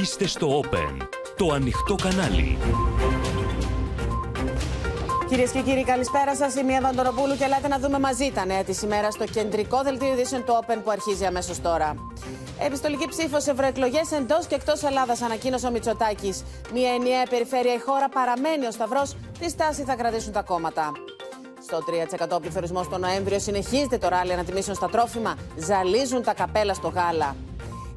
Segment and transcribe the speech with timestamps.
[0.00, 1.06] Είστε στο Open,
[1.36, 2.58] το ανοιχτό κανάλι.
[5.28, 6.54] Κυρίες και κύριοι, καλησπέρα σας.
[6.54, 10.12] Είμαι η Ευαντοροπούλου και ελάτε να δούμε μαζί τα νέα της ημέρας στο κεντρικό δελτίο
[10.12, 11.94] ειδήσεων του Open που αρχίζει αμέσως τώρα.
[12.58, 16.42] Επιστολική ψήφο σε ευρωεκλογές εντός και εκτός Ελλάδας, ανακοίνωσε ο Μητσοτάκης.
[16.72, 19.16] Μια ενιαία περιφέρεια η χώρα παραμένει ο Σταυρός.
[19.38, 20.92] Τι στάση θα κρατήσουν τα κόμματα.
[21.66, 21.78] Στο
[22.36, 25.34] 3% πληθωρισμός το Νοέμβριο συνεχίζεται το ράλι ανατιμήσεων στα τρόφιμα.
[25.56, 27.36] Ζαλίζουν τα καπέλα στο γάλα.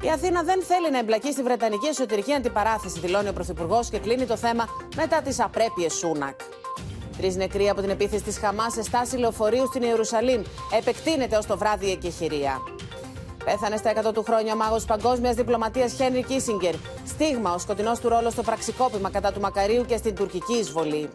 [0.02, 4.26] Η Αθήνα δεν θέλει να εμπλακεί στη Βρετανική εσωτερική αντιπαράθεση, δηλώνει ο Πρωθυπουργός και κλείνει
[4.26, 6.40] το θέμα μετά τις απρέπειες Σούνακ.
[7.16, 10.42] Τρεις νεκροί από την επίθεση της Χαμάς σε στάση λεωφορείου στην Ιερουσαλήμ.
[10.78, 12.62] Επεκτείνεται ως το βράδυ η εκεχηρία.
[13.44, 16.74] Πέθανε στα 100 του χρόνια ο μάγος παγκόσμιας διπλωματίας Χένρι Κίσιγκερ.
[17.06, 21.10] Στίγμα ο σκοτεινός του ρόλος στο πραξικόπημα κατά του Μακαρίου και στην τουρκική εισβολή.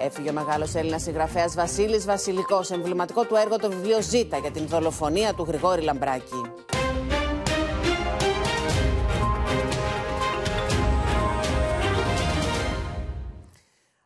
[0.00, 4.66] Έφυγε ο μεγάλος Έλληνας συγγραφέας Βασίλης Βασιλικός, εμβληματικό του έργο το βιβλίο Ζήτα για την
[4.66, 6.52] δολοφονία του Γρηγόρη Λαμπράκη.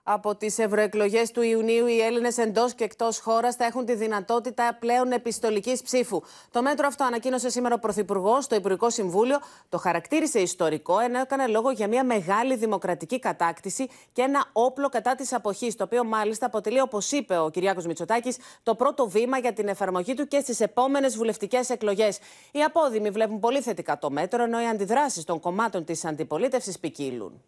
[0.05, 4.77] Από τις ευρωεκλογές του Ιουνίου, οι Έλληνες εντός και εκτός χώρας θα έχουν τη δυνατότητα
[4.81, 6.21] πλέον επιστολικής ψήφου.
[6.51, 9.39] Το μέτρο αυτό ανακοίνωσε σήμερα ο Πρωθυπουργός στο Υπουργικό Συμβούλιο.
[9.69, 15.15] Το χαρακτήρισε ιστορικό, ενώ έκανε λόγο για μια μεγάλη δημοκρατική κατάκτηση και ένα όπλο κατά
[15.15, 19.53] της αποχής, το οποίο μάλιστα αποτελεί, όπως είπε ο Κυριάκος Μητσοτάκης, το πρώτο βήμα για
[19.53, 22.19] την εφαρμογή του και στις επόμενες βουλευτικές εκλογές.
[22.53, 27.43] Οι απόδημοι βλέπουν πολύ θετικά το μέτρο, ενώ οι αντιδράσεις των κομμάτων της αντιπολίτευσης ποικίλουν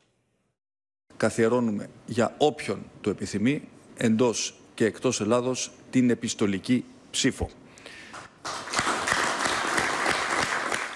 [1.17, 7.51] καθιερώνουμε για όποιον το επιθυμεί εντός και εκτός Ελλάδος την επιστολική ψήφο.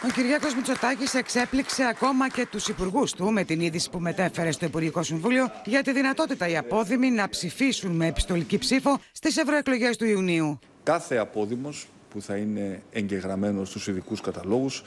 [0.04, 4.66] Ο Κυριάκος Μητσοτάκης εξέπληξε ακόμα και τους υπουργούς του με την είδηση που μετέφερε στο
[4.66, 10.04] Υπουργικό Συμβούλιο για τη δυνατότητα οι απόδημοι να ψηφίσουν με επιστολική ψήφο στις ευρωεκλογές του
[10.04, 10.58] Ιουνίου.
[10.82, 14.84] Κάθε απόδημος που θα είναι εγγεγραμμένος στους ειδικούς καταλόγους ε,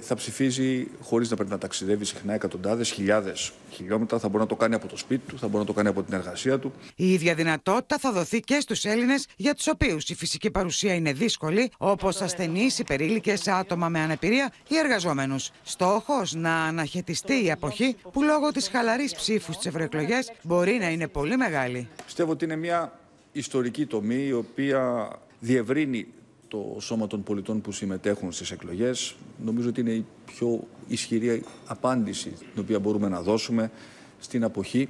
[0.00, 4.18] θα ψηφίζει χωρίς να πρέπει να ταξιδεύει συχνά εκατοντάδες, χιλιάδες χιλιόμετρα.
[4.18, 6.02] Θα μπορεί να το κάνει από το σπίτι του, θα μπορεί να το κάνει από
[6.02, 6.72] την εργασία του.
[6.96, 11.12] Η ίδια δυνατότητα θα δοθεί και στους Έλληνες για τους οποίους η φυσική παρουσία είναι
[11.12, 15.50] δύσκολη, όπως ασθενείς, υπερήλικες, άτομα με αναπηρία ή εργαζόμενους.
[15.62, 21.08] Στόχος να αναχαιτιστεί η αποχή που λόγω της χαλαρής ψήφου στις ευρωεκλογές μπορεί να είναι
[21.08, 21.88] πολύ μεγάλη.
[22.04, 22.98] Πιστεύω ότι είναι μια
[23.32, 26.06] ιστορική τομή η οποία διευρύνει
[26.50, 29.14] το σώμα των πολιτών που συμμετέχουν στις εκλογές.
[29.44, 33.70] Νομίζω ότι είναι η πιο ισχυρή απάντηση την οποία μπορούμε να δώσουμε
[34.18, 34.88] στην αποχή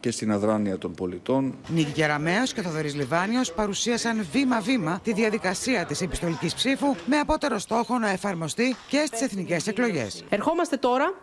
[0.00, 1.54] και στην αδράνεια των πολιτών.
[1.68, 7.98] Νίκη Κεραμέως και Θοδωρής Λιβάνιος παρουσίασαν βήμα-βήμα τη διαδικασία της επιστολικής ψήφου με απότερο στόχο
[7.98, 10.24] να εφαρμοστεί και στις εθνικές εκλογές.
[10.28, 11.14] Ερχόμαστε τώρα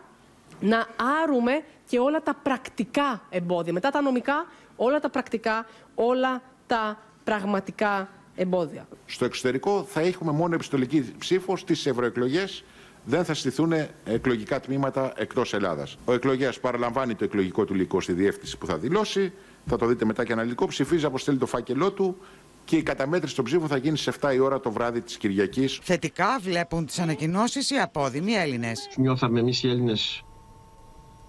[0.60, 0.86] να
[1.22, 1.52] άρουμε
[1.88, 3.72] και όλα τα πρακτικά εμπόδια.
[3.72, 4.46] Μετά τα νομικά,
[4.76, 8.08] όλα τα πρακτικά, όλα τα πραγματικά
[8.40, 8.88] εμπόδια.
[9.06, 12.64] Στο εξωτερικό θα έχουμε μόνο επιστολική ψήφο στις ευρωεκλογές.
[13.04, 13.72] Δεν θα στηθούν
[14.04, 15.96] εκλογικά τμήματα εκτός Ελλάδας.
[16.04, 19.32] Ο εκλογέας παραλαμβάνει το εκλογικό του υλικό στη διεύθυνση που θα δηλώσει.
[19.66, 20.66] Θα το δείτε μετά και αναλυτικό.
[20.66, 22.16] Ψηφίζει, αποστέλει το φάκελό του
[22.64, 25.78] και η καταμέτρηση των ψήφων θα γίνει σε 7 η ώρα το βράδυ της Κυριακής.
[25.82, 28.88] Θετικά βλέπουν τις ανακοινώσεις οι απόδημοι Έλληνες.
[28.96, 30.24] Νιώθαμε εμείς οι Έλληνες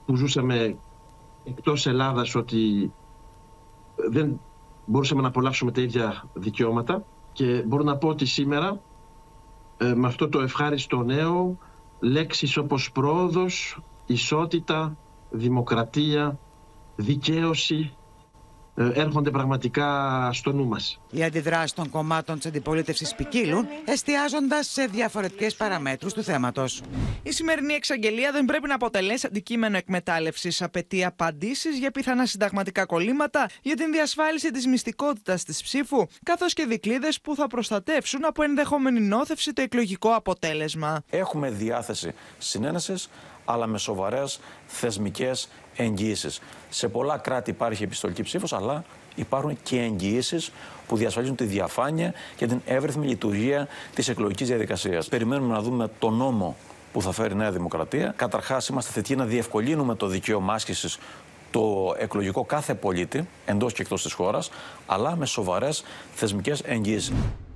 [0.05, 0.77] που ζούσαμε
[1.44, 2.94] εκτός Ελλάδας ότι
[4.09, 4.39] δεν
[4.91, 7.03] μπορούσαμε να απολαύσουμε τα ίδια δικαιώματα
[7.34, 8.79] και μπορώ να πω ότι σήμερα
[9.78, 11.57] ε, με αυτό το ευχάριστο νέο
[12.00, 14.97] λέξεις όπως πρόοδος, ισότητα,
[15.30, 16.40] δημοκρατία,
[16.96, 18.00] δικαίωση ε,
[18.75, 20.99] έρχονται πραγματικά στο νου μας.
[21.11, 26.81] Οι αντιδράσεις των κομμάτων της αντιπολίτευσης ποικίλουν, εστιάζοντας σε διαφορετικές παραμέτρους του θέματος.
[27.23, 30.61] Η σημερινή εξαγγελία δεν πρέπει να αποτελέσει αντικείμενο εκμετάλλευσης.
[30.61, 36.65] Απαιτεί απαντήσεις για πιθανά συνταγματικά κολλήματα, για την διασφάλιση της μυστικότητας της ψήφου, καθώς και
[36.65, 41.01] δικλείδες που θα προστατεύσουν από ενδεχόμενη νόθευση το εκλογικό αποτέλεσμα.
[41.09, 43.09] Έχουμε διάθεση συνένεσης,
[43.45, 45.49] αλλά με σοβαρές θεσμικές
[45.81, 46.42] εγγυήσεις.
[46.69, 48.84] Σε πολλά κράτη υπάρχει επιστολική ψήφος, αλλά
[49.16, 50.52] υπάρχουν και εγγυήσεις
[50.88, 55.08] που διασφαλίζουν τη διαφάνεια και την εύρυθμη λειτουργία της εκλογικής διαδικασίας.
[55.08, 56.56] Περιμένουμε να δούμε το νόμο
[56.94, 58.14] που θα φέρει η Νέα Δημοκρατία.
[58.16, 60.98] Καταρχάς, είμαστε θετικοί να διευκολύνουμε το δικαίωμα άσκησης
[61.51, 64.51] το εκλογικό κάθε πολίτη εντός και εκτός της χώρας,
[64.86, 67.13] αλλά με σοβαρές θεσμικές εγγυήσεις.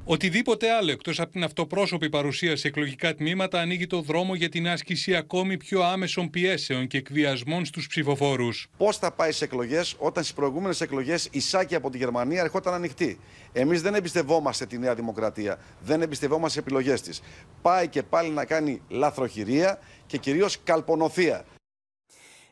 [0.08, 4.68] Οτιδήποτε άλλο εκτός από την αυτοπρόσωπη παρουσία σε εκλογικά τμήματα ανοίγει το δρόμο για την
[4.68, 8.68] άσκηση ακόμη πιο άμεσων πιέσεων και εκβιασμών στους ψηφοφόρους.
[8.78, 12.74] Πώς θα πάει σε εκλογές όταν στις προηγούμενες εκλογές η σάκη από τη Γερμανία ερχόταν
[12.74, 13.20] ανοιχτή.
[13.54, 17.22] Εμείς δεν εμπιστευόμαστε τη Νέα Δημοκρατία, δεν εμπιστευόμαστε τι επιλογές της.
[17.62, 21.46] Πάει και πάλι να κάνει λαθροχειρία και κυρίως καλπονοθεία.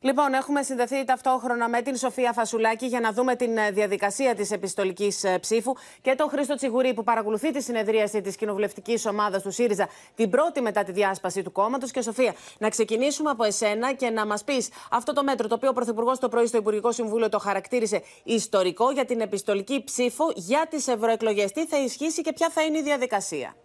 [0.05, 4.51] Λοιπόν, έχουμε συνδεθεί ταυτόχρονα με την Σοφία Φασουλάκη για να δούμε την ε, διαδικασία της
[4.51, 9.51] επιστολικής ε, ψήφου και τον Χρήστο Τσιγουρή που παρακολουθεί τη συνεδρίαση της κοινοβουλευτικής ομάδας του
[9.51, 11.91] ΣΥΡΙΖΑ την πρώτη μετά τη διάσπαση του κόμματος.
[11.91, 15.69] Και Σοφία, να ξεκινήσουμε από εσένα και να μας πεις αυτό το μέτρο το οποίο
[15.69, 20.67] ο Πρωθυπουργός το πρωί στο Υπουργικό Συμβούλιο το χαρακτήρισε ιστορικό για την επιστολική ψήφο για
[20.69, 21.51] τις ευρωεκλογές.
[21.51, 23.55] Τι θα ισχύσει και ποια θα είναι η διαδικασία;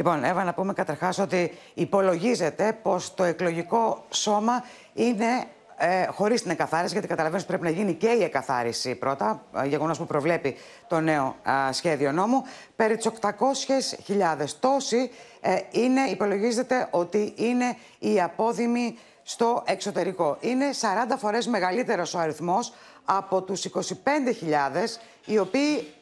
[0.00, 5.44] Λοιπόν, Εύα, να πούμε καταρχάς ότι υπολογίζεται πως το εκλογικό σώμα είναι
[5.76, 9.66] ε, χωρίς την εκαθάριση, γιατί καταλαβαίνω ότι πρέπει να γίνει και η εκαθάριση πρώτα, ε,
[9.66, 10.56] γεγονός που προβλέπει
[10.88, 11.36] το νέο
[11.70, 12.42] σχέδιο νόμου.
[12.76, 15.10] Περί τις 800.000 τόσοι
[15.40, 20.36] ε, είναι, υπολογίζεται ότι είναι οι απόδημοι στο εξωτερικό.
[20.40, 20.66] Είναι
[21.10, 22.72] 40 φορές μεγαλύτερος ο αριθμός
[23.04, 23.80] από τους 25.000
[25.24, 25.99] οι οποίοι ε, ε,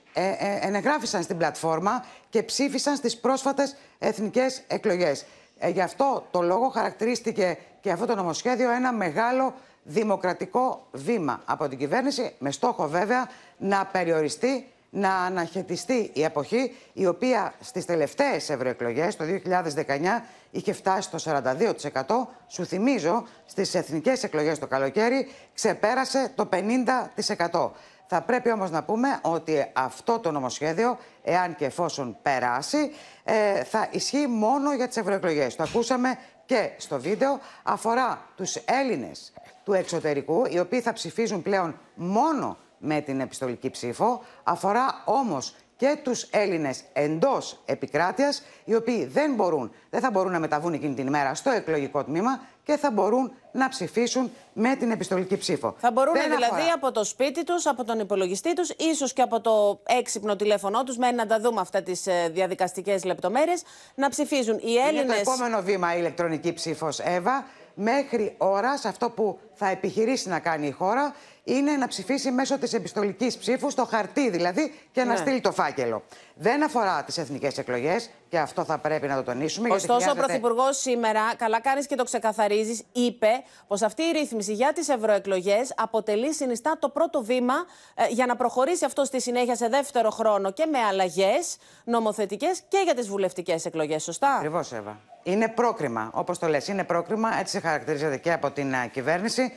[0.60, 5.24] ενεγράφησαν στην πλατφόρμα και ψήφισαν στις πρόσφατες εθνικές εκλογές.
[5.58, 11.68] Ε, γι' αυτό το λόγο χαρακτηρίστηκε και αυτό το νομοσχέδιο ένα μεγάλο δημοκρατικό βήμα από
[11.68, 13.28] την κυβέρνηση, με στόχο βέβαια
[13.58, 21.10] να περιοριστεί, να αναχαιτιστεί η εποχή, η οποία στις τελευταίες ευρωεκλογές, το 2019, είχε φτάσει
[21.12, 22.28] στο 42%.
[22.48, 27.70] Σου θυμίζω, στις εθνικές εκλογές το καλοκαίρι ξεπέρασε το 50%.
[28.10, 32.92] Θα πρέπει όμως να πούμε ότι αυτό το νομοσχέδιο, εάν και εφόσον περάσει,
[33.24, 35.56] ε, θα ισχύει μόνο για τις ευρωεκλογές.
[35.56, 37.40] Το ακούσαμε και στο βίντεο.
[37.62, 39.32] Αφορά τους Έλληνες
[39.64, 44.22] του εξωτερικού, οι οποίοι θα ψηφίζουν πλέον μόνο με την επιστολική ψήφο.
[44.42, 50.38] Αφορά όμως και τους Έλληνες εντός επικράτειας, οι οποίοι δεν, μπορούν, δεν θα μπορούν να
[50.38, 55.36] μεταβούν εκείνη την ημέρα στο εκλογικό τμήμα και θα μπορούν να ψηφίσουν με την επιστολική
[55.36, 55.74] ψήφο.
[55.78, 59.80] Θα μπορούν δηλαδή από το σπίτι τους, από τον υπολογιστή τους, ίσως και από το
[59.86, 63.62] έξυπνο τηλέφωνό τους, μένει να τα δούμε αυτά τις ε, διαδικαστικές λεπτομέρειες,
[63.94, 64.58] να ψηφίζουν.
[64.58, 65.02] Οι Έλληνες...
[65.02, 67.44] Είναι το επόμενο βήμα η ηλεκτρονική ψήφος, Εύα.
[67.80, 71.14] Μέχρι ώρας, αυτό που θα επιχειρήσει να κάνει η χώρα
[71.44, 75.16] είναι να ψηφίσει μέσω της επιστολικής ψήφου, στο χαρτί δηλαδή, και να ναι.
[75.16, 76.02] στείλει το φάκελο.
[76.34, 79.68] Δεν αφορά τις εθνικές εκλογές και αυτό θα πρέπει να το τονίσουμε.
[79.68, 80.20] Ωστόσο, χρειάζεται...
[80.20, 83.28] ο Πρωθυπουργός σήμερα, καλά κάνεις και το ξεκαθαρίζεις, είπε
[83.66, 87.54] πως αυτή η ρύθμιση για τις ευρωεκλογές αποτελεί συνιστά το πρώτο βήμα
[87.94, 92.80] ε, για να προχωρήσει αυτό στη συνέχεια σε δεύτερο χρόνο και με αλλαγές νομοθετικές και
[92.84, 94.02] για τις βουλευτικές εκλογές.
[94.02, 95.00] Σωστά; Ακριβώς, Εύα.
[95.28, 96.68] Είναι πρόκριμα, όπως το λες.
[96.68, 99.52] Είναι πρόκριμα, έτσι χαρακτηρίζεται και από την uh, κυβέρνηση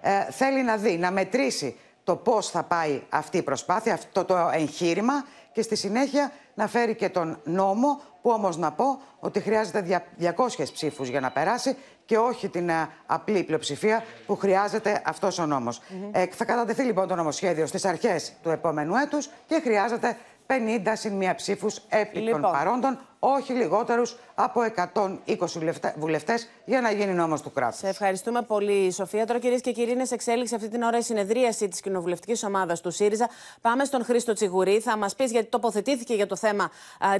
[0.00, 4.50] ε, θέλει να δει, να μετρήσει το πώς θα πάει αυτή η προσπάθεια, αυτό το
[4.52, 10.04] εγχείρημα και στη συνέχεια να φέρει και τον νόμο που όμως να πω ότι χρειάζεται
[10.20, 10.32] 200
[10.72, 15.82] ψήφους για να περάσει και όχι την ε, απλή πλειοψηφία που χρειάζεται αυτός ο νόμος.
[16.12, 20.16] ε, θα κατατεθεί λοιπόν το νομοσχέδιο στις αρχές του επόμενου έτους και χρειάζεται
[20.46, 22.40] 50 συν μία ψήφους επί λοιπόν.
[22.40, 27.78] των παρόντων, όχι λιγότερους από 120 βουλευτές για να γίνει νόμος του κράτους.
[27.78, 29.26] Σε ευχαριστούμε πολύ, Σοφία.
[29.26, 32.80] Τώρα, κυρίες και κύριοι, είναι σε εξέλιξη αυτή την ώρα η συνεδρίαση της κοινοβουλευτικής ομάδας
[32.80, 33.28] του ΣΥΡΙΖΑ.
[33.60, 34.80] Πάμε στον Χρήστο Τσιγουρή.
[34.80, 36.70] Θα μας πεις γιατί τοποθετήθηκε για το θέμα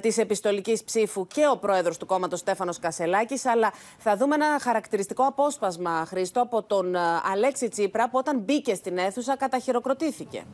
[0.01, 3.47] της επιστολικής ψήφου και ο πρόεδρος του κόμματος Στέφανος Κασελάκης.
[3.47, 6.97] Αλλά θα δούμε ένα χαρακτηριστικό απόσπασμα, Χρήστο, από τον
[7.33, 10.45] Αλέξη Τσίπρα που όταν μπήκε στην αίθουσα καταχειροκροτήθηκε.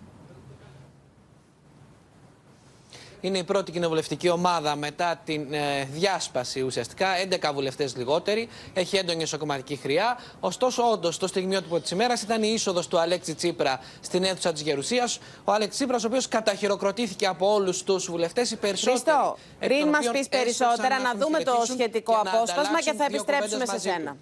[3.22, 7.06] Είναι η πρώτη κοινοβουλευτική ομάδα μετά την ε, διάσπαση ουσιαστικά.
[7.30, 8.48] 11 βουλευτές λιγότεροι.
[8.74, 10.18] Έχει έντονη εσωκομματική χρειά.
[10.40, 14.62] Ωστόσο, όντως, το στιγμιότυπο της ημέρας ήταν η είσοδος του Αλέξη Τσίπρα στην αίθουσα της
[14.62, 15.18] Γερουσίας.
[15.44, 18.50] Ο Αλέξη Τσίπρας, ο οποίος καταχειροκροτήθηκε από όλους τους βουλευτές.
[18.50, 18.98] Οι περισσότεροι.
[18.98, 24.16] Χριστό, πριν μας πεις περισσότερα, να δούμε το σχετικό απόσπασμα και θα επιστρέψουμε σε σένα.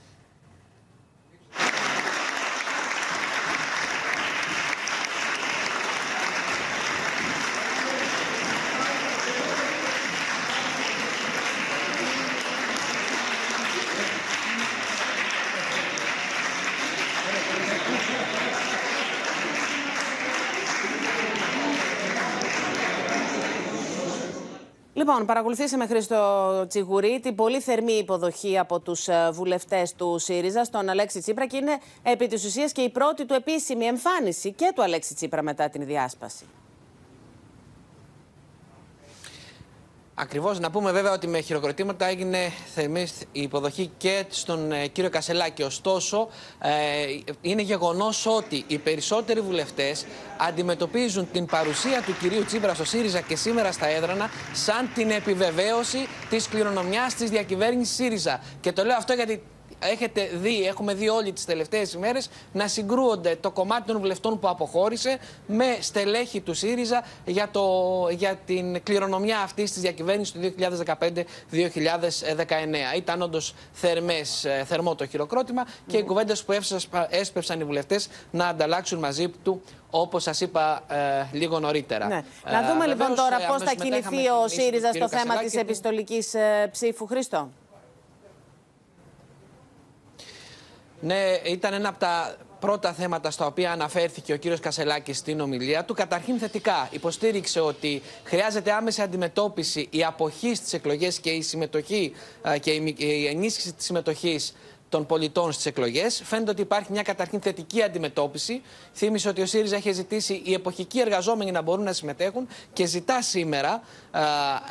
[25.11, 30.88] Λοιπόν, παρακολουθήσαμε Χρήστο Τσιγουρή την πολύ θερμή υποδοχή από τους ε, βουλευτές του ΣΥΡΙΖΑ στον
[30.88, 34.83] Αλέξη Τσίπρα και είναι επί της ουσίας και η πρώτη του επίσημη εμφάνιση και του
[34.83, 36.45] Αλέξη Τσίπρα μετά την διάσπαση.
[40.22, 40.60] Ακριβώς.
[40.60, 45.62] Να πούμε βέβαια ότι με χειροκροτήματα έγινε θερμή η υποδοχή και στον ε, κύριο Κασελάκη.
[45.62, 46.70] Ωστόσο, ε,
[47.40, 50.06] είναι γεγονός ότι οι περισσότεροι βουλευτές
[50.38, 56.08] αντιμετωπίζουν την παρουσία του κυρίου Τσίπρα στο ΣΥΡΙΖΑ και σήμερα στα έδρανα σαν την επιβεβαίωση
[56.30, 58.40] της κληρονομιάς της διακυβέρνησης ΣΥΡΙΖΑ.
[58.60, 59.42] Και το λέω αυτό γιατί
[59.80, 64.49] έχετε δει, έχουμε δει όλοι τις τελευταίες ημέρες να συγκρούονται το κομμάτι των βουλευτών που
[64.49, 67.64] αποχώρησε με στελέχη του ΣΥΡΙΖΑ για, το,
[68.10, 72.96] για την κληρονομιά αυτή της διακυβέρνησης του 2015-2019.
[72.96, 73.54] Ήταν όντως
[74.64, 76.52] θερμό το χειροκρότημα και οι κουβέντες που
[77.10, 82.06] έσπευσαν οι βουλευτές να ανταλλάξουν μαζί του όπως σας είπα ε, λίγο νωρίτερα.
[82.06, 82.25] Ναι.
[82.44, 84.44] Να Ε, δούμε λοιπόν βεβαίως, τώρα ε, πώς αμέσως θα μετά κινηθεί είχαμε ο την
[84.44, 86.34] λύση του ΣΥΡΙΖΑ κύριου στο θέμα Κασελάκη της και- επιστολικής
[86.70, 87.06] ψήφου.
[87.06, 87.49] Χρήστο.
[91.00, 95.85] Ναι, ήταν ένα από τα πρώτα θέματα στα οποία αναφέρθηκε ο κύριος Κασελάκης στην ομιλία
[95.85, 95.95] του.
[95.95, 102.12] Καταρχήν θετικά υποστήριξε ότι χρειάζεται άμεση αντιμετώπιση η αποχή στις εκλογές και η συμμετοχή
[102.49, 104.54] α, και η μη- η ενίσχυση της συμμετοχής
[104.88, 106.23] των πολιτών στις εκλογές.
[106.25, 108.62] Φαίνεται ότι υπάρχει μια καταρχήν θετική αντιμετώπιση.
[108.95, 113.23] Θύμισε ότι ο ΣΥΡΙΖΑ είχε ζητήσει οι εποχικοί εργαζόμενοι να μπορούν να συμμετέχουν και ζητά
[113.23, 114.21] σήμερα α,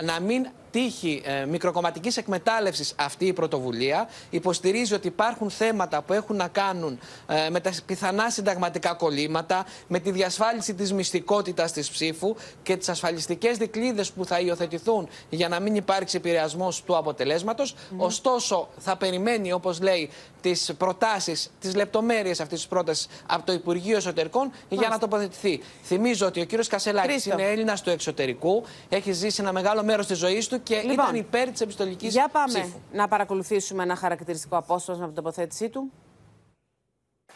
[0.04, 4.10] να μην τύχει ε, μικροκομματικής εκμετάλλευσης αυτή η πρωτοβουλία.
[4.30, 10.00] Υποστηρίζει ότι υπάρχουν θέματα που έχουν να κάνουν ε, με τα πιθανά συνταγματικά κολλήματα, με
[10.00, 15.60] τη διασφάλιση της μυστικότητας της ψήφου και τις ασφαλιστικές δικλείδες που θα υιοθετηθούν για να
[15.60, 17.76] μην υπάρξει επηρεασμός του αποτελέσματος.
[17.98, 20.10] Ωστόσο, θα περιμένει, όπως λέει,
[20.42, 25.62] τις προτάσεις, τις λεπτομέρειες αυτής της πρότασης από το Υπουργείο Εσωτερικών για να τοποθετηθεί.
[25.84, 27.32] Θυμίζω ότι ο κύριος Κασελάκης Χρήστο.
[27.32, 31.16] είναι Έλληνας του εξωτερικού, έχει ζήσει ένα μεγάλο μέρος της ζωής του και Λοιπόν, ήταν
[31.16, 32.80] υπέρ της επιστολικής Για πάμε ψήφου.
[32.92, 35.92] να παρακολουθήσουμε ένα χαρακτηριστικό απόσπασμα από την τοποθέτησή του.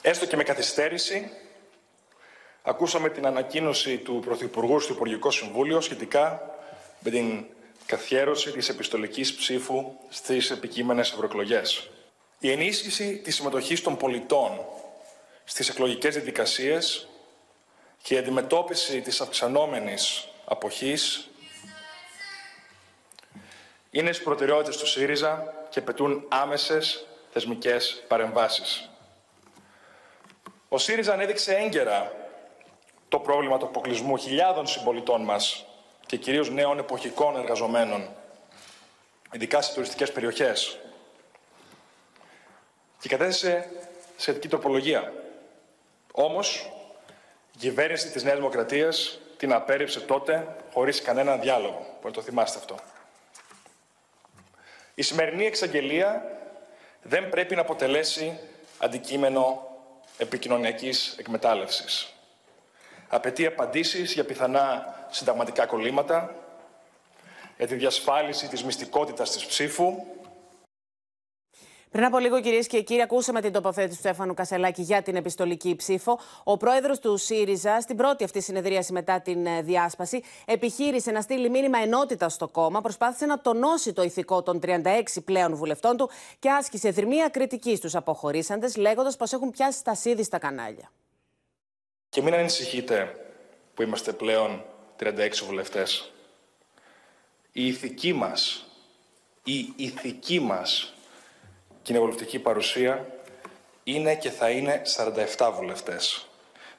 [0.01, 1.29] Έστω και με καθυστέρηση,
[2.63, 6.41] ακούσαμε την ανακοίνωση του Πρωθυπουργού στο Υπουργικό Συμβούλιο σχετικά
[6.99, 7.45] με την
[7.85, 11.89] καθιέρωση της επιστολικής ψήφου στις επικείμενες ευρωεκλογές.
[12.43, 14.65] Η ενίσχυση της συμμετοχής των πολιτών
[15.43, 17.07] στις εκλογικές διαδικασίες
[18.01, 21.29] και η αντιμετώπιση της αυξανόμενης αποχής
[23.91, 28.89] είναι στις προτεραιότητες του ΣΥΡΙΖΑ και πετούν άμεσες θεσμικές παρεμβάσεις.
[30.69, 32.11] Ο ΣΥΡΙΖΑ ανέδειξε έγκαιρα
[33.09, 35.65] το πρόβλημα του αποκλεισμού χιλιάδων συμπολιτών μας
[36.05, 38.09] και κυρίως νέων εποχικών εργαζομένων,
[39.31, 40.77] ειδικά σε τουριστικές περιοχές.
[43.03, 43.69] Και κατέθεσε
[44.17, 45.13] σχετική τροπολογία.
[46.11, 46.71] Όμως,
[47.55, 51.77] η κυβέρνηση της Νέας Δημοκρατίας την απέρριψε τότε χωρίς κανέναν διάλογο.
[51.77, 52.75] Μπορεί να το θυμάστε αυτό.
[54.95, 56.25] Η σημερινή εξαγγελία
[57.01, 58.39] δεν πρέπει να αποτελέσει
[58.77, 59.67] αντικείμενο
[60.17, 62.13] επικοινωνιακής εκμετάλλευσης.
[63.07, 66.35] Απαιτεί απαντήσεις για πιθανά συνταγματικά κολλήματα,
[67.57, 70.05] για τη διασφάλιση της μυστικότητας της ψήφου,
[71.93, 75.75] Πριν από λίγο, κυρίες και κύριοι, ακούσαμε την τοποθέτηση του Στέφανου Κασελάκη για την επιστολική
[75.75, 76.19] ψήφο.
[76.43, 81.49] Ο πρόεδρος του ΣΥΡΙΖΑ, στην πρώτη αυτή συνεδρίαση μετά την ε, διάσπαση, επιχείρησε να στείλει
[81.49, 84.81] μήνυμα ενότητα στο κόμμα, προσπάθησε να τονώσει το ηθικό των 36
[85.25, 86.09] πλέον βουλευτών του
[86.39, 90.91] και άσκησε δρυμία κριτικής στου αποχωρήσαντες, λέγοντας πως έχουν πιάσει στασίδι στα κανάλια.
[92.09, 93.15] Και μην ανησυχείτε
[93.73, 94.63] που είμαστε πλέον
[94.99, 96.11] 36 βουλευτές.
[97.51, 98.65] Η ηθική μας,
[99.43, 100.93] η ηθική μας
[101.83, 103.07] κοινοβουλευτική παρουσία
[103.83, 104.81] είναι και θα είναι
[105.37, 106.27] 47 βουλευτές.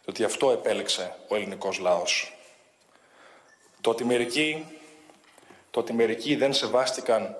[0.04, 2.36] Διότι αυτό επέλεξε ο ελληνικός λαός.
[3.80, 4.66] Το ότι μερικοί,
[5.70, 7.36] το ότι μερικοί δεν σεβάστηκαν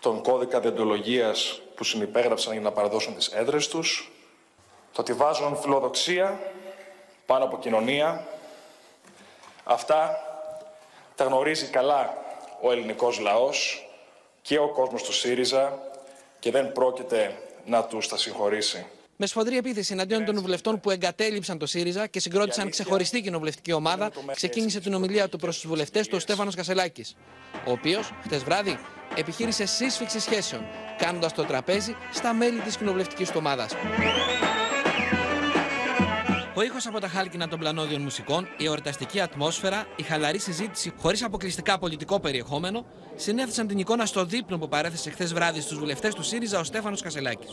[0.00, 4.12] τον κώδικα διοντολογίας που συνυπέγραψαν για να παραδώσουν τις έδρες τους,
[4.92, 6.40] το ότι βάζουν φιλοδοξία
[7.26, 8.26] πάνω από κοινωνία.
[9.64, 10.18] Αυτά
[11.14, 12.16] τα γνωρίζει καλά
[12.60, 13.88] ο ελληνικός λαός
[14.42, 15.78] και ο κόσμος του ΣΥΡΙΖΑ
[16.44, 17.36] και δεν πρόκειται
[17.66, 18.86] να τους τα συγχωρήσει.
[19.16, 24.10] Με σφοδρή επίθεση εναντίον των βουλευτών που εγκατέλειψαν το ΣΥΡΙΖΑ και συγκρότησαν ξεχωριστή κοινοβουλευτική ομάδα,
[24.34, 27.16] ξεκίνησε την ομιλία του προς τους βουλευτές του ο Στέφανος Κασελάκης.
[27.66, 28.78] Ο οποίος, χτε βράδυ,
[29.16, 30.66] επιχείρησε σύσφυξη σχέσεων,
[30.98, 33.72] κάνοντας το τραπέζι στα μέλη της κοινοβουλευτικής του ομάδας.
[36.56, 41.22] Ο ήχος από τα χάλκινα των πλανόδιων μουσικών, η εορταστική ατμόσφαιρα, η χαλαρή συζήτηση χωρίς
[41.22, 46.22] αποκλειστικά πολιτικό περιεχόμενο, συνέθεσαν την εικόνα στο δείπνο που παρέθεσε χθες βράδυ στους βουλευτές του
[46.22, 47.50] ΣΥΡΙΖΑ ο Στέφανος Κασελάκης.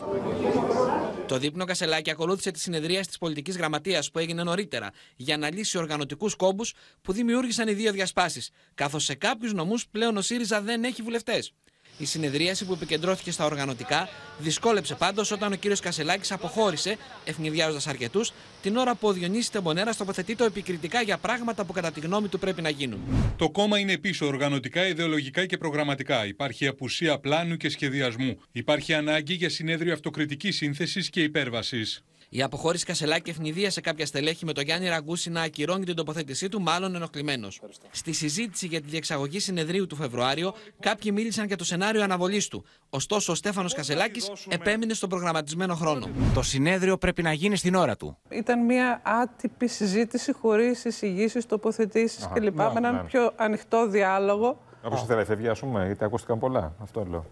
[1.28, 5.78] Το δείπνο Κασελάκη ακολούθησε τη συνεδρία της πολιτικής γραμματείας που έγινε νωρίτερα για να λύσει
[5.78, 10.84] οργανωτικούς κόμπους που δημιούργησαν οι δύο διασπάσεις, καθώς σε κάποιους νομούς πλέον ο ΣΥΡΙΖΑ δεν
[10.84, 11.54] έχει βουλευτές.
[12.02, 18.34] Η συνεδρίαση που επικεντρώθηκε στα οργανωτικά δυσκόλεψε πάντως όταν ο κύριος Κασελάκης αποχώρησε, ευνηδιάζοντας αρκετούς,
[18.62, 22.28] την ώρα που ο Διονύσης Τεμπονέρα τοποθετεί το επικριτικά για πράγματα που κατά τη γνώμη
[22.28, 23.00] του πρέπει να γίνουν.
[23.38, 26.26] Το κόμμα είναι πίσω οργανωτικά, ιδεολογικά και προγραμματικά.
[26.26, 28.40] Υπάρχει απουσία πλάνου και σχεδιασμού.
[28.52, 32.04] Υπάρχει ανάγκη για συνέδριο αυτοκριτικής σύνθεσης και υπέρβασης.
[32.34, 36.62] Η αποχώρηση Κασελάκη ευνηδίασε κάποια στελέχη με το Γιάννη Ραγκούση να ακυρώνει την τοποθέτησή του,
[36.62, 37.62] μάλλον ενοχλημένος.
[37.92, 42.66] Στη συζήτηση για τη διεξαγωγή συνεδρίου του Φεβρουάριο, κάποιοι μίλησαν για το σενάριο αναβολής του.
[42.90, 46.08] Ωστόσο, ο Στέφανος Κασελάκης επέμεινε στον προγραμματισμένο χρόνο.
[46.34, 48.18] Το συνέδριο πρέπει να γίνει στην ώρα του.
[48.30, 52.56] Ήταν μια άτυπη συζήτηση χωρίς εισηγήσεις, τοποθετήσεις κλπ.
[52.56, 53.04] Με έναν ναι.
[53.04, 54.62] πιο ανοιχτό διάλογο.
[54.84, 56.74] Όπως ήθελα, εφευγή, ας πούμε, γιατί ακούστηκαν πολλά.
[56.82, 57.26] Αυτό λέω.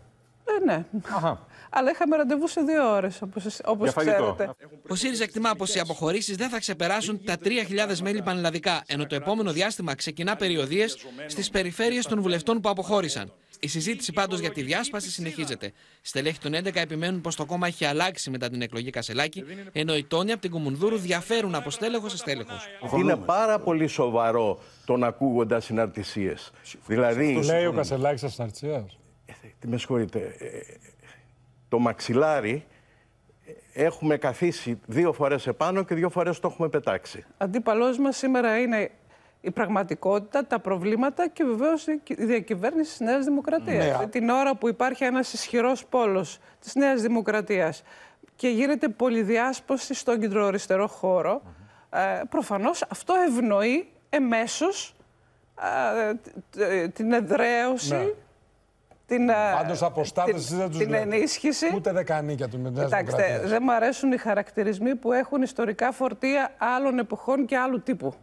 [0.46, 0.86] Ε, ναι.
[1.70, 4.36] Αλλά είχαμε ραντεβού σε δύο ώρες, όπως Για φαγητό.
[4.38, 4.56] ξέρετε.
[4.90, 9.16] Ο ΣΥΡΙΖΑ εκτιμά πως οι αποχωρήσεις δεν θα ξεπεράσουν τα 3.000 μέλη πανελλαδικά, ενώ το
[9.16, 10.98] επόμενο διάστημα ξεκινά περιοδίες
[11.28, 13.34] στις περιφέρειες των βουλευτών που αποχώρησαν.
[13.62, 15.72] Η συζήτηση πάντως για τη διάσπαση συνεχίζεται.
[16.02, 20.04] Στελέχη των 11 επιμένουν πως το κόμμα έχει αλλάξει μετά την εκλογή Κασελάκη, ενώ οι
[20.04, 22.68] τόνοι από την Κουμουνδούρου διαφέρουν από στέλεχος σε στέλεχος.
[22.98, 26.34] Είναι πάρα πολύ σοβαρό τον ακούγοντα συναρτησίε.
[26.86, 27.34] Δηλαδή.
[27.34, 28.86] Του λέει ο Κασελάκης αστυναρτησία.
[29.60, 30.36] Τι με συγχωρείτε.
[31.70, 32.66] Ε, Το μαξιλάρι
[33.74, 37.26] ε, έχουμε καθίσει δύο φορές επάνω και δύο φορές το έχουμε πετάξει.
[37.38, 38.92] Αντίπαλός μας σήμερα είναι
[39.42, 44.00] η πραγματικότητα, τα προβλήματα και βεβαίως η διακυβέρνηση της Νέας Δημοκρατίας.
[44.00, 44.08] Ναι.
[44.08, 47.84] Την ώρα που υπάρχει ένας ισχυρός πόλος της Νέας Δημοκρατίας
[48.36, 51.42] και γίνεται πολυδιάσπωση στον κεντροαριστερό χώρο,
[51.90, 54.96] ε, προφανώς αυτό ευνοεί εμέσως
[56.10, 56.14] ε,
[56.50, 58.08] τ- ε, την εδραίωση, Ναι.
[59.10, 61.72] Την, ε, Πάντως αποστάτε την- δεν τους την ενίσχυση.
[61.76, 63.48] Ούτε δεκανίκια του Νέα Κοιτάξτε, Δημοκρατία.
[63.50, 68.14] δεν μου αρέσουν οι χαρακτηρισμοί που έχουν ιστορικά φορτία άλλων εποχών και άλλου τύπου.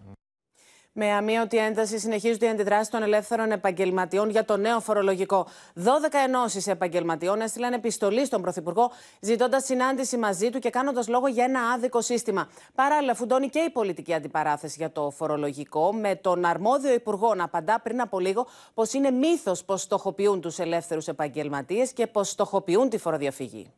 [0.99, 5.47] Με αμύωτη ένταση συνεχίζονται οι αντιδράσεις των ελεύθερων επαγγελματιών για το νέο φορολογικό.
[5.75, 5.81] 12
[6.27, 11.61] ενώσεις επαγγελματιών έστειλαν επιστολή στον Πρωθυπουργό, ζητώντας συνάντηση μαζί του και κάνοντας λόγο για ένα
[11.61, 12.49] άδικο σύστημα.
[12.75, 17.81] Παράλληλα, φουντώνει και η πολιτική αντιπαράθεση για το φορολογικό, με τον αρμόδιο Υπουργό να απαντά
[17.81, 22.99] πριν από λίγο πως είναι μύθος πως στοχοποιούν τους ελεύθερους επαγγελματίες και πως στοχοποιούν τη
[22.99, 23.73] φοροδιαφυγή.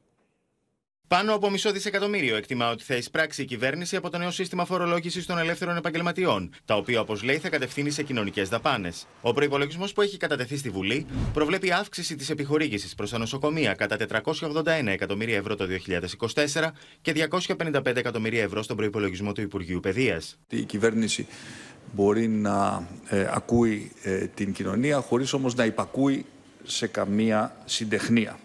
[1.09, 5.27] Πάνω από μισό δισεκατομμύριο εκτιμά ότι θα εισπράξει η κυβέρνηση από το νέο σύστημα φορολόγησης
[5.27, 9.07] των ελεύθερων επαγγελματιών, τα οποία, όπως λέει, θα κατευθύνει σε κοινωνικές δαπάνες.
[9.21, 13.97] Ο προπολογισμό που έχει κατατεθεί στη Βουλή προβλέπει αύξηση της επιχορήγησης προς τα νοσοκομεία κατά
[14.25, 15.67] 481 εκατομμύρια ευρώ το
[16.25, 16.71] 2024
[17.03, 20.39] και 255 εκατομμύρια ευρώ στον προπολογισμό του Υπουργείου Παιδείας.
[20.49, 21.27] Η κυβέρνηση
[21.93, 26.25] μπορεί να ε, ακούει ε, την κοινωνία χωρίς όμως να υπακούει
[26.65, 28.39] σε καμία συντεχνία.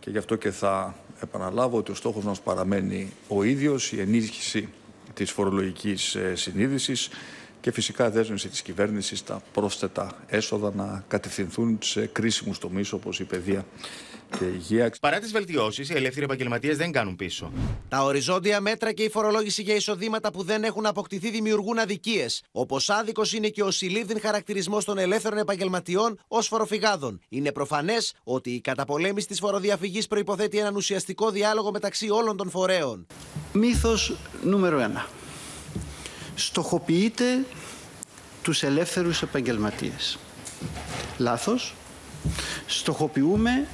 [0.00, 4.68] Και γι' αυτό και θα επαναλάβω ότι ο στόχος μας παραμένει ο ίδιος, η ενίσχυση
[5.14, 7.08] της φορολογικής ε, συνείδησης
[7.60, 13.24] και φυσικά δέσμευση της κυβέρνησης τα πρόσθετα έσοδα να κατευθυνθούν σε κρίσιμους τομείς όπως η
[13.24, 13.64] παιδεία
[14.38, 14.92] και η υγεία.
[15.00, 17.52] Παρά τις βελτιώσεις, οι ελεύθεροι επαγγελματίες δεν κάνουν πίσω.
[17.88, 22.42] Τα οριζόντια μέτρα και η φορολόγηση για εισοδήματα που δεν έχουν αποκτηθεί δημιουργούν αδικίες.
[22.52, 27.20] Όπω άδικο είναι και ο συλλήβδην χαρακτηρισμός των ελεύθερων επαγγελματιών ως φοροφυγάδων.
[27.28, 33.06] Είναι προφανές ότι η καταπολέμηση της φοροδιαφυγής προποθέτει έναν ουσιαστικό διάλογο μεταξύ όλων των φορέων.
[33.52, 35.06] Μύθος νούμερο ένα.
[36.34, 37.44] Στοχοποιείτε
[38.42, 40.18] τους ελεύθερους επαγγελματίες.
[41.18, 41.74] Λάθος.
[42.66, 43.68] Στοχοποιούμε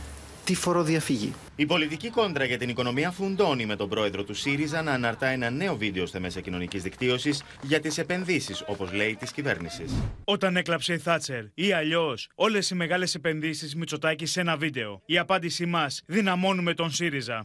[0.52, 1.34] τη φοροδιαφυγή.
[1.56, 5.50] Η πολιτική κόντρα για την οικονομία φουντώνει με τον πρόεδρο του ΣΥΡΙΖΑ να αναρτά ένα
[5.50, 9.92] νέο βίντεο στα μέσα κοινωνικής δικτύωσης για τις επενδύσεις, όπως λέει, της κυβέρνησης.
[10.24, 15.02] Όταν έκλαψε η Θάτσερ ή αλλιώς όλες οι μεγάλες επενδύσεις Μητσοτάκη σε ένα βίντεο.
[15.06, 17.44] Η απάντησή μας: Δυναμώνουμε τον ΣΥΡΙΖΑ.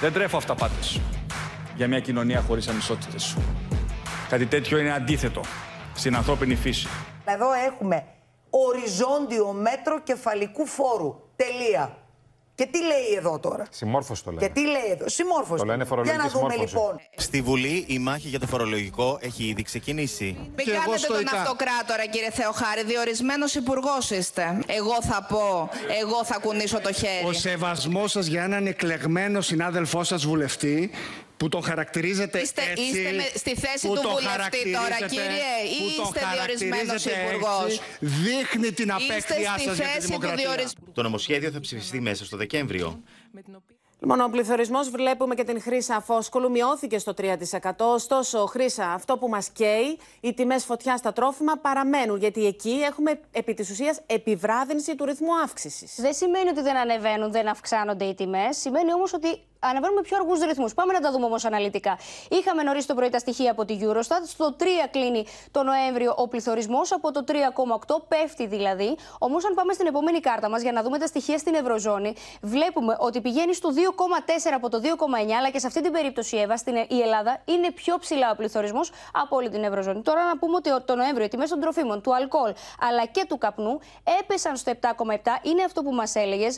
[0.00, 1.00] Δεν τρέφω αυταπάτες
[1.76, 3.36] για μια κοινωνία χωρίς ανισότητες.
[4.28, 5.40] Κάτι τέτοιο είναι αντίθετο
[5.94, 6.86] στην ανθρώπινη φύση.
[7.24, 8.04] Εδώ έχουμε
[8.50, 11.14] οριζόντιο μέτρο κεφαλικού φόρου.
[11.36, 11.98] Τελεία.
[12.54, 14.52] Και τι λέει εδώ τώρα; Συμμόρφωση το Και λένε.
[14.52, 15.58] τι λέει εδώ; Συμμόρφωση.
[15.58, 16.74] Το λένε Για φορολογική να δούμε συμμόρφωση.
[16.74, 17.00] λοιπόν.
[17.16, 20.36] Στη Βουλή η μάχη για το φορολογικό έχει ήδη ξεκινήσει.
[20.56, 22.84] Μην κάνετε τον αυτοκράτορα, κύριε Θεοχάρη.
[22.84, 24.58] Διορισμένος υπουργός είστε.
[24.66, 25.68] Εγώ θα πω,
[26.02, 27.26] εγώ θα κουνήσω το χέρι.
[27.26, 30.90] Ο σεβασμός σας για έναν εκλεγμένο συνάδελφό σας βουλευτή
[31.36, 32.82] που τον χαρακτηρίζετε Είστε, έτσι.
[32.84, 36.20] είστε με- στη θέση που του τον βουλευτή τώρα, χαρακτηρίζετε- κύριε, ή που τον είστε
[36.36, 37.64] διορισμένος χαρακτηρίζετε υπουργός.
[37.64, 40.44] έτσι, Δείχνει την Είστε απέκτειά στη σας για τη θέση του δημοκρατία.
[40.46, 40.84] διορισμού.
[40.92, 43.02] Το νομοσχέδιο θα ψηφιστεί μέσα στο Δεκέμβριο.
[44.00, 47.84] Λοιπόν, ο πληθωρισμός βλέπουμε και την Χρύσα Φόσκολου μειώθηκε στο 3%.
[47.92, 52.18] Ωστόσο, Χρύσα, αυτό που μας καίει, οι τιμές φωτιάς στα τρόφιμα παραμένουν.
[52.18, 55.94] Γιατί εκεί έχουμε επί της ουσίας επιβράδυνση του ρυθμού αύξησης.
[55.98, 58.56] Δεν σημαίνει ότι δεν ανεβαίνουν, δεν αυξάνονται οι τιμές.
[58.56, 59.28] Σημαίνει όμως ότι
[59.68, 60.74] ανεβαίνουν με πιο αργούς ρυθμούς.
[60.74, 61.98] Πάμε να τα δούμε όμως αναλυτικά.
[62.30, 64.22] Είχαμε νωρίς το πρωί τα στοιχεία από τη Eurostat.
[64.26, 68.96] Στο 3 κλείνει το Νοέμβριο ο πληθωρισμός, από το 3,8 πέφτει δηλαδή.
[69.18, 72.96] Όμως, αν πάμε στην επόμενη κάρτα μας για να δούμε τα στοιχεία στην Ευρωζώνη, βλέπουμε
[73.00, 76.74] ότι πηγαίνει στο 2,4 από το 2,9, αλλά και σε αυτή την περίπτωση, Εύα, στην
[76.76, 80.02] η Ελλάδα είναι πιο ψηλά ο πληθωρισμός από όλη την Ευρωζώνη.
[80.02, 82.52] Τώρα να πούμε ότι το Νοέμβριο οι τιμές των τροφίμων, του αλκοόλ
[82.88, 83.80] αλλά και του καπνού
[84.20, 85.38] έπεσαν στο 7,7.
[85.42, 86.56] Είναι αυτό που μας έλεγες.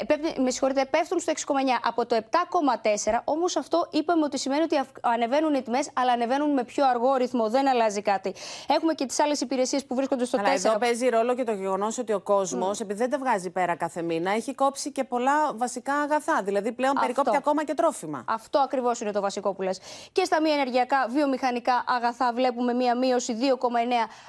[0.00, 3.20] Ε, πέπτει- με συγχωρείτε, πέφτουν στο 6,9 από το 7,7 7,4.
[3.24, 7.48] Όμως αυτό είπαμε ότι σημαίνει ότι ανεβαίνουν οι τιμές, αλλά ανεβαίνουν με πιο αργό ρυθμό.
[7.48, 8.34] Δεν αλλάζει κάτι.
[8.68, 10.52] Έχουμε και τις άλλες υπηρεσίες που βρίσκονται στο αλλά 4.
[10.52, 12.80] Εδώ παίζει ρόλο και το γεγονός ότι ο κόσμος, mm.
[12.80, 16.42] επειδή δεν τα βγάζει πέρα κάθε μήνα, έχει κόψει και πολλά βασικά αγαθά.
[16.42, 17.06] Δηλαδή πλέον αυτό.
[17.06, 18.24] περικόπτει ακόμα και τρόφιμα.
[18.28, 19.80] Αυτό ακριβώς είναι το βασικό που λες.
[20.12, 23.44] Και στα μη ενεργειακά βιομηχανικά αγαθά βλέπουμε μία μείωση 2,9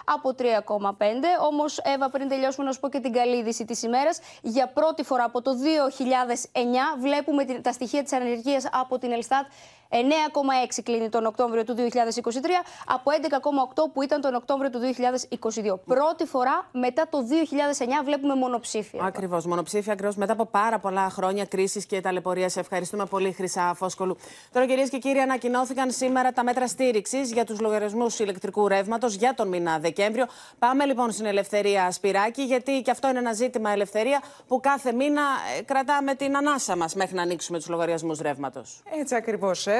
[0.06, 0.46] από 3,5.
[1.48, 4.20] Όμως, Εύα, πριν τελειώσουμε να σου πω και την καλή είδηση της ημέρας.
[4.42, 9.46] Για πρώτη φορά από το 2009 βλέπουμε τα στοιχεία τη ανεργία από την Ελστάτ
[9.91, 11.86] 9,6 κλείνει τον Οκτώβριο του 2023
[12.86, 13.12] από
[13.75, 15.80] 11,8 που ήταν τον Οκτώβριο του 2022.
[15.86, 19.04] Πρώτη φορά μετά το 2009 βλέπουμε μονοψήφια.
[19.04, 22.52] Ακριβώς, μονοψήφια ακριβώς μετά από πάρα πολλά χρόνια κρίσης και ταλαιπωρίας.
[22.52, 24.17] Σε ευχαριστούμε πολύ, Χρυσά Φόσκολου.
[24.52, 29.34] Τώρα, κυρίες και κύριοι, ανακοινώθηκαν σήμερα τα μέτρα στήριξης για τους λογαριασμούς ηλεκτρικού ρεύματος για
[29.34, 30.25] τον μήνα Δεκέμβριο.
[30.60, 35.21] Πάμε λοιπόν στην ελευθερία Σπυράκη, γιατί και αυτό είναι ένα ζήτημα ελευθερία που κάθε μήνα
[35.58, 38.82] ε, κρατάμε την ανάσα μας μέχρι να ανοίξουμε τους λογαριασμούς ρεύματος.
[38.99, 39.79] Έτσι ακριβώς, ε.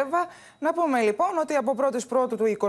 [0.60, 2.68] Να πούμε λοιπόν ότι από 1η Πρώτου του 24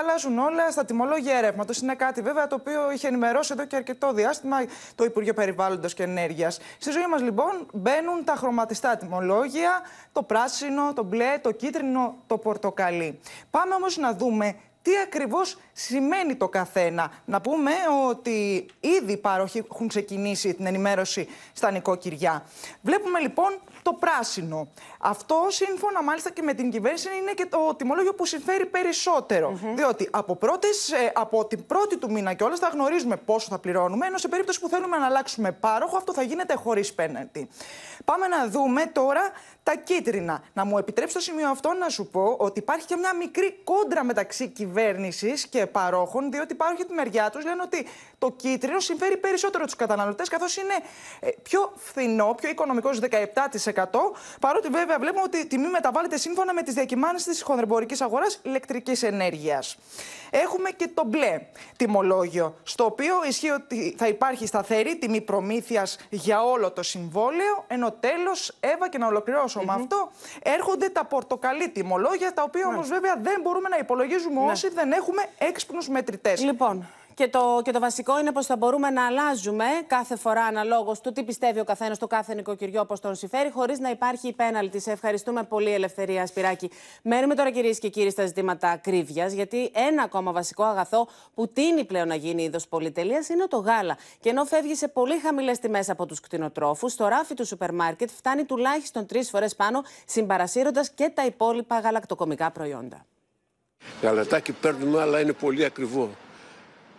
[0.00, 1.72] αλλάζουν όλα στα τιμολόγια ρεύματο.
[1.82, 4.56] Είναι κάτι βέβαια το οποίο είχε ενημερώσει εδώ και αρκετό διάστημα
[4.94, 6.58] το Υπουργείο Περιβάλλοντος και Ενέργειας.
[6.78, 9.80] Στη ζωή μας λοιπόν μπαίνουν τα χρωματιστά τιμολόγια,
[10.12, 13.20] το πράσινο, το μπλε, το κίτρινο, το πορτοκαλί.
[13.50, 17.12] Πάμε όμως να δούμε τι ακριβώς σημαίνει το καθένα.
[17.24, 17.70] Να πούμε
[18.08, 22.44] ότι ήδη οι πάροχοι έχουν ξεκινήσει την ενημέρωση στα νοικοκυριά.
[22.82, 24.68] Βλέπουμε λοιπόν το πράσινο.
[25.04, 29.58] Αυτό σύμφωνα μάλιστα και με την κυβέρνηση είναι και το τιμολόγιο που συμφέρει περισσότερο.
[29.74, 33.58] Διότι από, πρώτες, ε, από την πρώτη του μήνα και όλα θα γνωρίζουμε πόσο θα
[33.58, 37.48] πληρώνουμε, ενώ σε περίπτωση που θέλουμε να αλλάξουμε πάροχο αυτό θα γίνεται χωρίς πέναντι.
[38.04, 39.22] Πάμε να δούμε τώρα
[39.62, 40.42] τα κίτρινα.
[40.52, 44.04] Να μου επιτρέψεις το σημείο αυτό να σου πω ότι υπάρχει και μια μικρή κόντρα
[44.04, 47.86] μεταξύ κυβέρνησης και παρόχων, διότι υπάρχει τη μεριά τους λένε ότι
[48.18, 50.74] το κίτρινο συμφέρει περισσότερο τους καταναλωτές, καθώς είναι
[51.20, 53.84] ε, πιο φθηνό, πιο οικονομικός 17%.
[54.40, 59.02] Παρότι βέβαια βλέπουμε ότι η τιμή μεταβάλλεται σύμφωνα με τις διακυμάνσεις της χονδρεμπορικής αγοράς ηλεκτρικής
[59.02, 59.76] ενέργειας.
[60.30, 61.40] Έχουμε και το μπλε
[61.76, 67.92] τιμολόγιο, στο οποίο ισχύει ότι θα υπάρχει σταθερή τιμή προμήθειας για όλο το συμβόλαιο, ενώ
[67.92, 70.10] τέλος, Εύα, και να ολοκληρώσω με αυτό,
[70.42, 74.50] έρχονται τα πορτοκαλί τιμολόγια, τα οποία όμως βέβαια δεν μπορούμε να υπολογίζουμε ναι.
[74.50, 76.42] όσοι δεν έχουμε έξυπνους μετρητές.
[76.42, 76.86] Λοιπόν,
[77.22, 81.12] και το, και το βασικό είναι πως θα μπορούμε να αλλάζουμε κάθε φορά αναλόγως του
[81.12, 84.80] τι πιστεύει ο καθένας στο κάθε νοικοκυριό, πώ τον συμφέρει, χωρίς να υπάρχει πέναλτη.
[84.80, 86.70] Σε ευχαριστούμε πολύ, Ελευθερία Σπυράκη.
[87.02, 91.84] Μένουμε τώρα, κυρίες και κύριοι, στα ζητήματα ακρίβειας, γιατί ένα ακόμα βασικό αγαθό που τίνει
[91.84, 93.96] πλέον να γίνει είδος πολυτελείας είναι το γάλα.
[94.20, 98.10] Και ενώ φεύγει σε πολύ χαμηλές τιμές από τους κτηνοτρόφους, στο ράφι του σούπερ μάρκετ
[98.16, 103.06] φτάνει τουλάχιστον τρεις φορές πάνω, συμπαρασύροντας και τα υπόλοιπα γαλακτοκομικά προϊόντα.
[104.02, 106.10] Γαλατάκι παίρνουμε, αλλά είναι πολύ ακριβό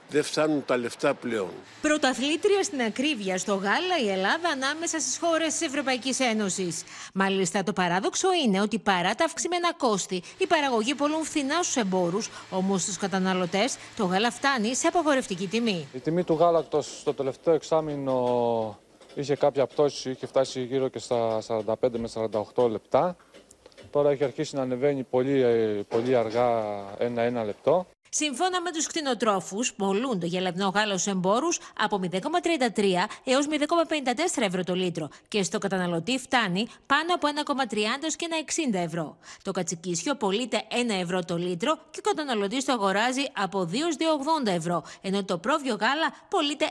[0.09, 1.49] δεν φτάνουν τα λεφτά πλέον.
[1.81, 6.83] Πρωταθλήτρια στην ακρίβεια στο γάλα η Ελλάδα ανάμεσα στις χώρες της Ευρωπαϊκής Ένωσης.
[7.13, 12.29] Μάλιστα, το παράδοξο είναι ότι παρά τα αυξημένα κόστη, η παραγωγή πολλούν φθηνά στους εμπόρους,
[12.49, 15.87] όμως στους καταναλωτές το γάλα φτάνει σε απαγορευτική τιμή.
[15.93, 18.79] Η τιμή του γάλακτο στο τελευταίο εξάμεινο
[19.15, 22.09] είχε κάποια πτώση, είχε φτάσει γύρω και στα 45 με
[22.55, 23.15] 48 λεπτά.
[23.91, 26.63] Τώρα έχει αρχίσει να ανεβαίνει πολύ, ε, πολύ αργά
[26.97, 27.85] ένα-ένα λεπτό.
[28.15, 32.19] Σύμφωνα με τους κτηνοτρόφους, πολλούν το γελαδινό γάλα στους εμπόρους από 0,33
[33.23, 37.75] έως 0,54 ευρώ το λίτρο και στο καταναλωτή φτάνει πάνω από 1,30
[38.15, 38.27] και
[38.71, 39.17] 1,60 ευρώ.
[39.41, 43.75] Το κατσικίσιο πωλείται 1 ευρώ το λίτρο και ο καταναλωτής το αγοράζει από 2
[44.45, 46.65] 2,80 ευρώ, ενώ το πρόβιο γάλα πωλείται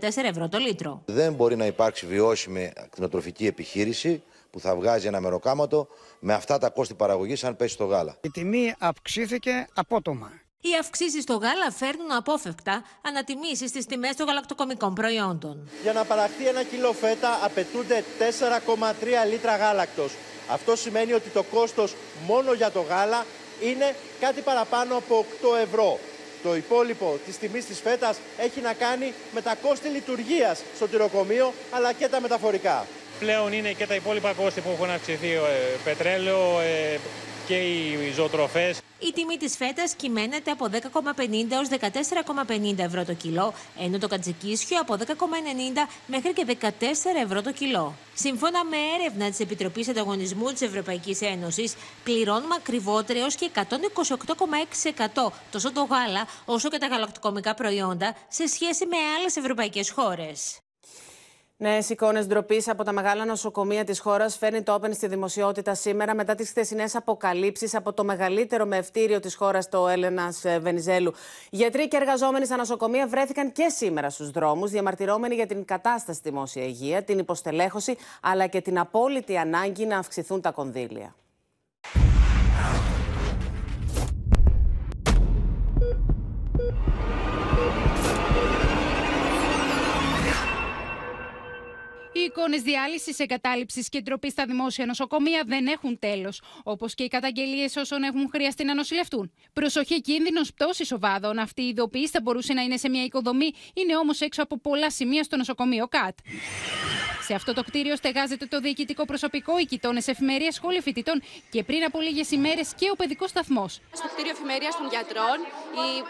[0.00, 1.02] 1,54 ευρώ το λίτρο.
[1.04, 6.70] Δεν μπορεί να υπάρξει βιώσιμη κτηνοτροφική επιχείρηση που θα βγάζει ένα μεροκάματο με αυτά τα
[6.70, 8.16] κόστη παραγωγής αν πέσει το γάλα.
[8.20, 10.30] Η τιμή αυξήθηκε απότομα.
[10.60, 15.68] Οι αυξήσεις στο γάλα φέρνουν απόφευκτα ανατιμήσεις στις τιμές των γαλακτοκομικών προϊόντων.
[15.82, 20.12] Για να παραχθεί ένα κιλό φέτα απαιτούνται 4,3 λίτρα γάλακτος.
[20.48, 21.94] Αυτό σημαίνει ότι το κόστος
[22.26, 23.26] μόνο για το γάλα
[23.60, 25.98] είναι κάτι παραπάνω από 8 ευρώ.
[26.42, 31.52] Το υπόλοιπο της τιμής της φέτας έχει να κάνει με τα κόστη λειτουργίας στο τυροκομείο
[31.70, 32.86] αλλά και τα μεταφορικά.
[33.18, 35.38] Πλέον είναι και τα υπόλοιπα κόστη που έχουν αυξηθεί, ε,
[35.84, 36.98] πετρέλαιο ε,
[37.48, 38.80] και οι ζωοτροφές.
[38.98, 44.80] Η τιμή της φέτας κυμαίνεται από 10,50 έως 14,50 ευρώ το κιλό, ενώ το κατσικίσιο
[44.80, 46.72] από 10,90 μέχρι και 14
[47.24, 47.94] ευρώ το κιλό.
[48.14, 55.72] Σύμφωνα με έρευνα της Επιτροπής Ανταγωνισμού της Ευρωπαϊκής Ένωσης, πληρώνουμε ακριβότερα έως και 128,6% τόσο
[55.72, 60.58] το γάλα όσο και τα γαλακτοκομικά προϊόντα σε σχέση με άλλες ευρωπαϊκές χώρες.
[61.60, 66.14] Νέες εικόνες ντροπής από τα μεγάλα νοσοκομεία της χώρας φέρνει το Open στη δημοσιότητα σήμερα
[66.14, 71.12] μετά τις χθεσινές αποκαλύψεις από το μεγαλύτερο μευτήριο της χώρας, το Έλενα Βενιζέλου.
[71.50, 76.28] Γιατροί και εργαζόμενοι στα νοσοκομεία βρέθηκαν και σήμερα στους δρόμους, διαμαρτυρώμενοι για την κατάσταση στη
[76.28, 81.14] δημόσια υγεία, την υποστελέχωση αλλά και την απόλυτη ανάγκη να αυξηθούν τα κονδύλια.
[92.18, 97.08] Οι εικόνες διάλυσης, εγκατάλειψης και ντροπή στα δημόσια νοσοκομεία δεν έχουν τέλος, όπως και οι
[97.08, 99.32] καταγγελίες όσων έχουν χρειαστεί να νοσηλευτούν.
[99.52, 101.38] Προσοχή, κίνδυνος πτώση οβάδων.
[101.38, 104.90] Αυτή η ειδοποίηση θα μπορούσε να είναι σε μια οικοδομή, είναι όμως έξω από πολλά
[104.90, 106.18] σημεία στο νοσοκομείο ΚΑΤ.
[107.28, 111.22] Σε αυτό το κτίριο στεγάζεται το διοικητικό προσωπικό, οι κοιτώνε εφημερίας, σχόλια φοιτητών
[111.54, 113.72] και πριν από λίγες ημέρες και ο παιδικός σταθμός.
[114.00, 115.38] Στο κτίριο εφημερίας των γιατρών,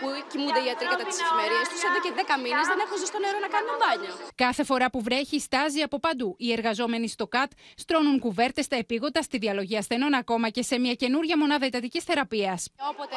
[0.00, 3.18] που κοιμούνται οι γιατροί κατά τις εφημερίες τους, εδώ και 10 μήνες δεν έχουν ζεστό
[3.24, 4.14] νερό να κάνουν μπάνιο.
[4.44, 6.28] Κάθε φορά που βρέχει, στάζει από παντού.
[6.44, 7.50] Οι εργαζόμενοι στο ΚΑΤ
[7.82, 12.60] στρώνουν κουβέρτες στα επίγοντα, στη διαλογή ασθενών, ακόμα και σε μια καινούργια μονάδα εντατικής θεραπείας.
[12.90, 13.16] Όποτε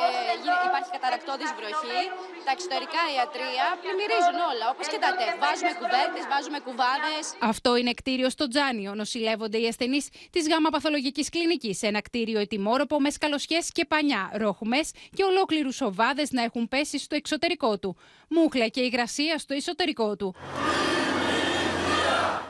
[0.70, 2.00] υπάρχει καταρακτώδη βροχή,
[2.48, 5.34] τα εξωτερικά ιατρία πλημμυρίζουν όλα, όπως και τα ΤΕΦ.
[5.46, 7.24] Βάζουμε κουβέρτες, βάζουμε κουβάδες.
[7.54, 8.96] Αυτό είναι κτίριο στο Τζάνιο.
[8.96, 11.82] Νοσηλεύονται οι ασθενείς της γάμα παθολογικής κλινικής.
[11.82, 14.78] Ένα κτίριο ετοιμόρροπο με σκαλοσιές και πανιά, ρόχουμε
[15.16, 17.98] και ολόκληρους οβάδε να έχουν πέσει στο εξωτερικό του.
[18.28, 20.36] Μούχλα και υγρασία στο εσωτερικό του.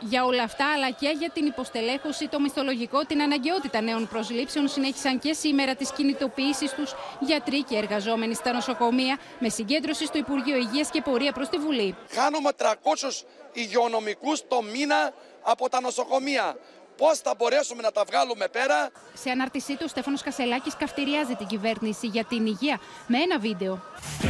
[0.04, 5.20] Για όλα αυτά, αλλά και για την υποστελέχωση, το μισθολογικό, την αναγκαιότητα νέων προσλήψεων, συνέχισαν
[5.20, 10.90] και σήμερα τις κινητοποιήσεις τους γιατροί και εργαζόμενοι στα νοσοκομεία, με συγκέντρωση στο Υπουργείο Υγείας
[10.90, 11.96] και πορεία προς τη Βουλή.
[12.10, 16.56] Χάνουμε 300 υγειονομικούς το μήνα από τα νοσοκομεία.
[16.98, 21.48] Πώς θα μπορέσουμε να τα βγάλουμε πέρα; Σε ανάρτησή του, ο Στέφανος Κασελάκης καυτηριάζει την
[21.48, 23.84] κυβέρνηση για την υγεία με ένα βίντεο.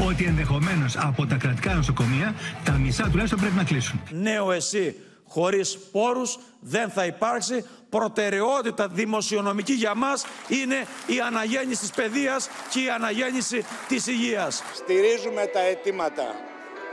[0.08, 4.02] Ότι ενδεχομένως από τα κρατικά νοσοκομεία τα μισά τουλάχιστον πρέπει να κλείσουν.
[4.10, 4.96] Νέο εσύ
[5.28, 7.66] χωρίς πόρους δεν θα υπάρξει.
[7.90, 14.64] Προτεραιότητα δημοσιονομική για μας είναι η αναγέννηση της παιδείας και η αναγέννηση της υγείας.
[14.74, 16.36] Στηρίζουμε τα αιτήματα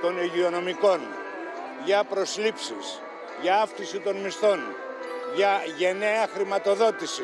[0.02, 1.00] των υγειονομικών
[1.85, 3.02] για προσλήψεις,
[3.42, 4.59] για αύξηση των μισθών,
[5.37, 7.22] για γενναία χρηματοδότηση.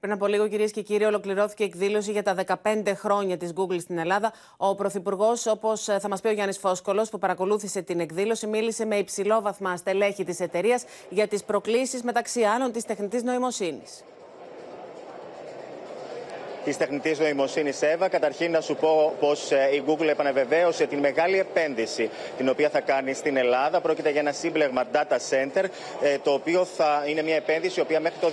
[0.00, 3.98] Πριν από λίγο, κυρίες και κύριοι, ολοκληρώθηκε εκδήλωση για τα 15 χρόνια της Google στην
[3.98, 4.32] Ελλάδα.
[4.56, 8.96] Ο Πρωθυπουργός, όπως θα μας πει ο Γιάννης Φόσκολο, που παρακολούθησε την εκδήλωση, μίλησε με
[8.96, 14.02] υψηλόβαθμα στελέχη της εταιρείας για τις προκλήσεις μεταξύ άλλων της τεχνητής νοημοσύνης
[16.64, 18.08] της τεχνητής νοημοσύνης ΕΒΑ.
[18.08, 22.80] Καταρχήν, να σου πω πως ε, η Google επαναβεβαίωσε την μεγάλη επένδυση την οποία θα
[22.80, 23.80] κάνει στην Ελλάδα.
[23.80, 25.64] Πρόκειται για ένα σύμπλεγμα data center,
[26.02, 28.30] ε, το οποίο θα είναι μια επένδυση η οποία μέχρι το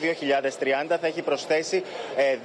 [0.90, 1.84] 2030 θα έχει προσθέσει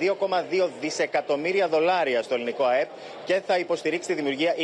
[0.01, 2.89] 2,2 ε, δισεκατομμύρια δολάρια στο ελληνικό ΑΕΠ
[3.25, 4.55] και θα υποστηρίξει τη δημιουργία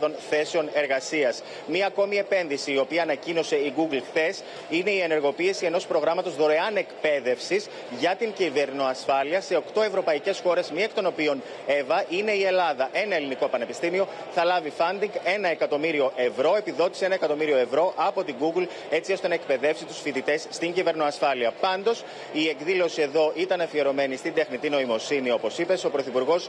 [0.00, 1.42] 20.000 θέσεων εργασίας.
[1.66, 6.76] Μία ακόμη επένδυση η οποία ανακοίνωσε η Google χθες είναι η ενεργοποίηση ενός προγράμματος δωρεάν
[6.76, 7.66] εκπαίδευσης
[7.98, 12.88] για την κυβερνοασφάλεια σε 8 ευρωπαϊκές χώρε, μία εκ των οποίων, Εύα, είναι η Ελλάδα.
[12.92, 18.34] Ένα ελληνικό πανεπιστήμιο θα λάβει funding ένα εκατομμύριο ευρώ, επιδότηση ένα εκατομμύριο ευρώ από την
[18.40, 21.52] Google, έτσι ώστε να εκπαιδεύσει τους φοιτητές στην κυβερνοασφάλεια.
[21.60, 25.84] Πάντως, η εκδήλωση εδώ ήταν αφιερωμένη στην τεχνητή νοημοσύνη, όπως είπες.
[25.84, 26.48] Ο Πρωθυπουργός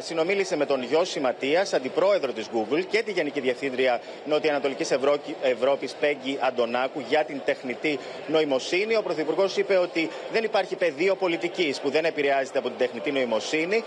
[0.00, 4.90] συνομίλησε με τον Γιώση Ματίας, αντιπρόεδρο της Google και τη Γενική Διευθύντρια Νοτιοανατολικής
[5.42, 8.96] Ευρώπης, Πέγγι Αντωνάκου, για την τεχνητή νοημοσύνη.
[8.96, 13.28] Ο Πρωθυπουργός είπε ότι δεν υπάρχει πεδίο πολιτικής που δεν επηρεάζεται από την τεχνητή νοημοσύνη
[13.30, 13.84] νοημοσύνη.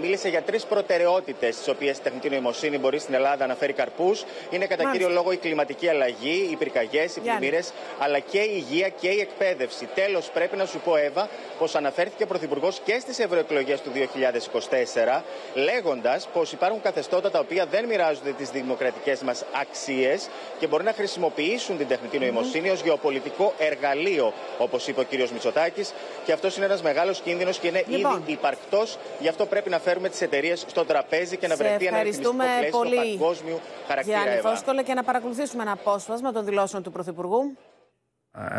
[0.00, 4.24] Μίλησε για τρεις προτεραιότητες, τις οποίες η τεχνητή νοημοσύνη μπορεί στην Ελλάδα να φέρει καρπούς.
[4.50, 8.88] Είναι κατά κύριο λόγο η κλιματική αλλαγή, οι πυρκαγιές, οι πλημμύρες, αλλά και η υγεία
[8.88, 9.88] και η εκπαίδευση.
[9.94, 15.24] Τέλος, πρέπει να σου πω, Εύα, πως αναφέρθηκε ο Πρωθυπουργός και στις ευρωεκλογές του 2024,
[15.54, 20.92] λέγοντας πως υπάρχουν καθεστώτα τα οποία δεν μοιράζονται τις δημοκρατικές μας αξίες και μπορεί να
[20.92, 25.30] χρησιμοποιήσουν την τεχνητή νοημοσύνη ως γεωπολιτικό εργαλείο, όπως είπε ο κ.
[25.30, 25.92] Μητσοτάκης.
[26.24, 28.22] Και αυτός είναι ένας μεγάλος κίνδυνος και είναι λοιπόν.
[28.26, 28.82] ήδη υπαρκτό.
[29.20, 33.18] Γι' αυτό πρέπει να φέρουμε τις εταιρείες στο τραπέζι και να βρεθεί ένα ρυθμιστικό πλαίσιο
[33.18, 34.22] παγκόσμιου χαρακτήρα.
[34.22, 37.56] Γιάννη Φόσκολε, και να παρακολουθήσουμε ένα απόσπασμα των δηλώσεων του Πρωθυπουργού.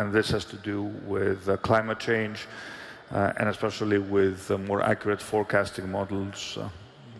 [0.00, 0.78] And this has to do
[1.14, 2.38] with uh, climate change
[3.14, 6.58] uh, and especially with uh, more accurate forecasting models.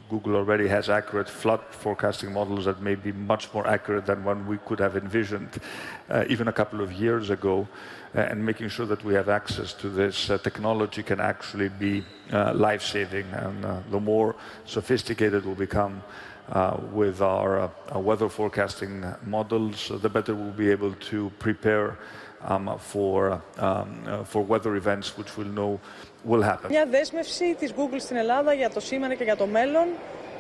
[0.07, 4.25] Uh, Google already has accurate flood forecasting models that may be much more accurate than
[4.25, 5.61] one we could have envisioned
[6.11, 7.67] uh, even a couple of years ago.
[8.15, 12.05] Uh, and making sure that we have access to this uh, technology can actually be
[12.33, 13.27] uh, life-saving.
[13.33, 16.03] And the more sophisticated we'll become
[16.93, 21.99] with our weather forecasting models, the better we'll be able to prepare
[22.93, 23.41] for, um,
[24.07, 25.81] uh, for weather events which we'll know
[26.31, 26.71] will happen.
[26.71, 29.87] Μια δέσμευση της Google στην Ελλάδα για το σήμερα και για το μέλλον.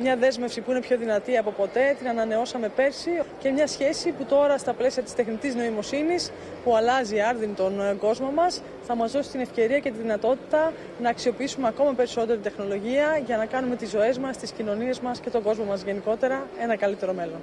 [0.00, 4.24] Μια δέσμευση που είναι πιο δυνατή από ποτέ, την ανανεώσαμε πέρσι και μια σχέση που
[4.24, 6.30] τώρα στα πλαίσια της τεχνητής νοημοσύνης
[6.64, 10.72] που αλλάζει άρδιν τον ε, κόσμο μας θα μας δώσει την ευκαιρία και τη δυνατότητα
[11.02, 15.30] να αξιοποιήσουμε ακόμα περισσότερη τεχνολογία για να κάνουμε τις ζωές μας, τις κοινωνίες μας και
[15.30, 17.40] τον κόσμο μας γενικότερα ένα καλύτερο μέλλον.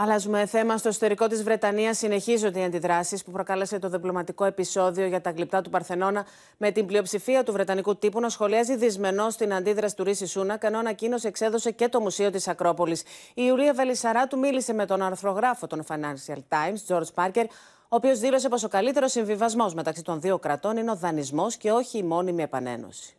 [0.00, 0.76] Αλλάζουμε θέμα.
[0.76, 5.62] Στο εσωτερικό της Βρετανίας συνεχίζονται οι αντιδράσεις που προκάλεσε το διπλωματικό επεισόδιο για τα γλυπτά
[5.62, 10.26] του Παρθενώνα, με την πλειοψηφία του Βρετανικού τύπου να σχολιάζει δυσμενώς την αντίδραση του Ρίση
[10.26, 13.00] Σούνακ, ενώ ανακοίνωσε εξέδωσε και το Μουσείο της Ακρόπολης.
[13.00, 17.44] Η Ιουλία Βελισσαράτου μίλησε με τον αρθρογράφο των Financial Times, George Parker,
[17.82, 21.70] ο οποίος δήλωσε πως ο καλύτερος συμβιβασμός μεταξύ των δύο κρατών είναι ο δανεισμός και
[21.70, 23.16] όχι η μόνιμη επανένωση.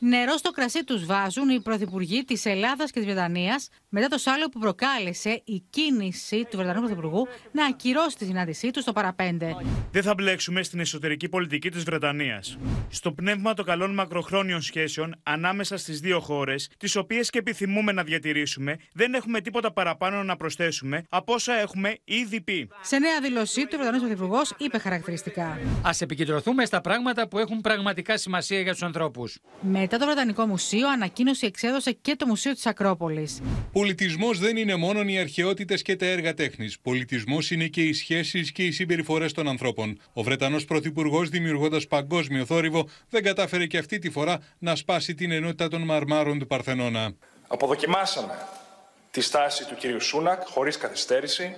[0.00, 4.48] Νερό στο κρασί τους βάζουν οι πρωθυπουργοί της Ελλάδας και της Βρετανίας μετά το σάλιο
[4.48, 9.56] που προκάλεσε η κίνηση του Βρετανού Πρωθυπουργού να ακυρώσει τη συνάντησή του στο παραπέντε.
[9.90, 12.58] Δεν θα μπλέξουμε στην εσωτερική πολιτική της Βρετανίας.
[12.88, 18.02] Στο πνεύμα των καλών μακροχρόνιων σχέσεων ανάμεσα στις δύο χώρες, τις οποίες και επιθυμούμε να
[18.02, 22.68] διατηρήσουμε, δεν έχουμε τίποτα παραπάνω να προσθέσουμε από όσα έχουμε ήδη πει.
[22.80, 25.46] Σε νέα δήλωσή του, ο Βρετανός Πρωθυπουργός είπε χαρακτηριστικά.
[25.82, 29.38] Α επικεντρωθούμε στα πράγματα που έχουν πραγματικά σημασία για τους ανθρώπους.
[29.90, 33.40] Μετά το Βρετανικό Μουσείο, ανακοίνωση εξέδωσε και το Μουσείο της Ακρόπολης.
[33.72, 36.78] Πολιτισμός δεν είναι μόνο οι αρχαιότητες και τα έργα τέχνης.
[36.80, 40.00] Πολιτισμός είναι και οι σχέσεις και οι συμπεριφορές των ανθρώπων.
[40.12, 45.30] Ο Βρετανός Πρωθυπουργός, δημιουργώντας παγκόσμιο θόρυβο, δεν κατάφερε και αυτή τη φορά να σπάσει την
[45.30, 47.12] ενότητα των μαρμάρων του Παρθενώνα.
[47.48, 48.46] Αποδοκιμάσαμε
[49.10, 51.56] τη στάση του κυρίου Σούνακ χωρίς καθυστέρηση.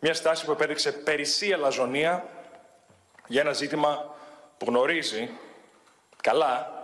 [0.00, 2.28] Μια στάση που επέδειξε περισσή αλαζονία
[3.26, 4.16] για ένα ζήτημα
[4.58, 5.30] που γνωρίζει
[6.22, 6.76] καλά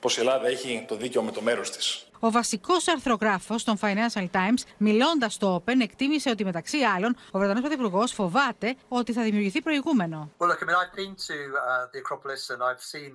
[0.00, 2.08] πως η Ελλάδα έχει το δίκαιο με το μέρος της.
[2.20, 7.60] Ο βασικό αρθρογράφο των Financial Times, μιλώντα στο Open, εκτίμησε ότι μεταξύ άλλων ο Βρετανό
[7.60, 10.30] Πρωθυπουργό φοβάται ότι θα δημιουργηθεί προηγούμενο.
[10.38, 13.12] Well, look, I mean, I've been to uh, the Acropolis and I've seen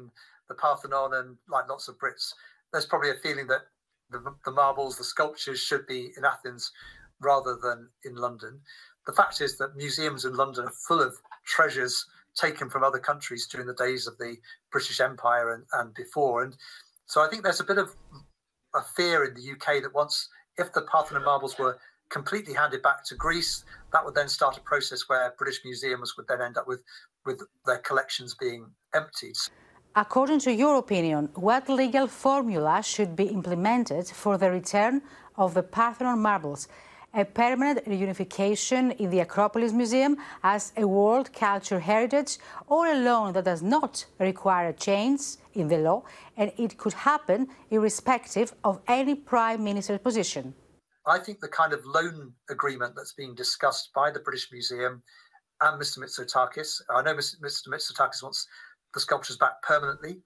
[0.49, 2.25] the Parthenon, and like lots of Brits,
[2.71, 3.63] there's probably a feeling that
[4.13, 6.63] the, the marbles, the sculptures should be in Athens
[7.19, 8.53] rather than in London.
[9.09, 11.13] The fact is that museums in London are full of
[11.55, 11.95] treasures
[12.35, 14.35] taken from other countries during the days of the
[14.71, 16.43] British Empire and, and before.
[16.43, 16.55] And
[17.05, 17.95] so I think there's a bit of
[18.75, 21.77] a fear in the UK that once, if the Parthenon marbles were
[22.09, 26.27] completely handed back to Greece, that would then start a process where British museums would
[26.27, 26.83] then end up with,
[27.25, 29.35] with their collections being emptied.
[29.95, 35.03] According to your opinion, what legal formula should be implemented for the return
[35.35, 36.67] of the Parthenon marbles?
[37.13, 43.34] A permanent reunification in the Acropolis Museum as a World Culture Heritage, or a loan
[43.34, 45.21] that does not require a change
[45.54, 46.04] in the law,
[46.38, 50.56] and it could happen irrespective of any Prime Minister's position.
[51.06, 55.04] I think the kind of loan agreement that's being discussed by the British Museum
[55.62, 55.99] and Mr.
[55.99, 57.67] Mitsotakis, I know Mr.
[57.69, 58.47] Mitsotakis wants
[58.93, 60.21] the sculptures back permanently,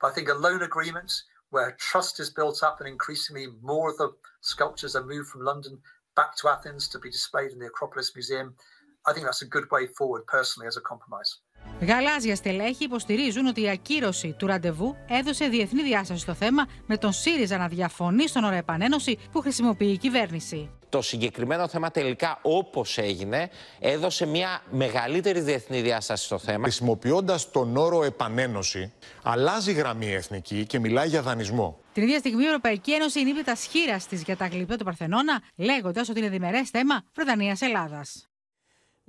[0.00, 1.12] but I think a loan agreement
[1.50, 5.78] where trust is built up and increasingly more of the sculptures are moved from London
[6.20, 8.54] back to Athens to be displayed in the Acropolis Museum.
[9.06, 11.38] I think that's a good way forward, personally, as a compromise.
[11.80, 17.12] Γαλάζια στελέχη υποστηρίζουν ότι η ακύρωση του ραντεβού έδωσε διεθνή διάσταση στο θέμα, με τον
[17.12, 20.70] ΣΥΡΙΖΑ να διαφωνεί στον όρο επανένωση που χρησιμοποιεί η κυβέρνηση.
[20.88, 26.62] Το συγκεκριμένο θέμα τελικά όπως έγινε έδωσε μια μεγαλύτερη διεθνή διάσταση στο θέμα.
[26.62, 28.92] Χρησιμοποιώντας τον όρο επανένωση,
[29.22, 31.78] αλλάζει γραμμή εθνική και μιλάει για δανεισμό.
[31.92, 35.42] Την ίδια στιγμή η Ευρωπαϊκή Ένωση ενήπε τα σχήρας της για τα γλυπτά του Παρθενώνα,
[35.56, 38.04] λέγοντας ότι είναι διμερές θέμα Βρετανία-Ελλάδα.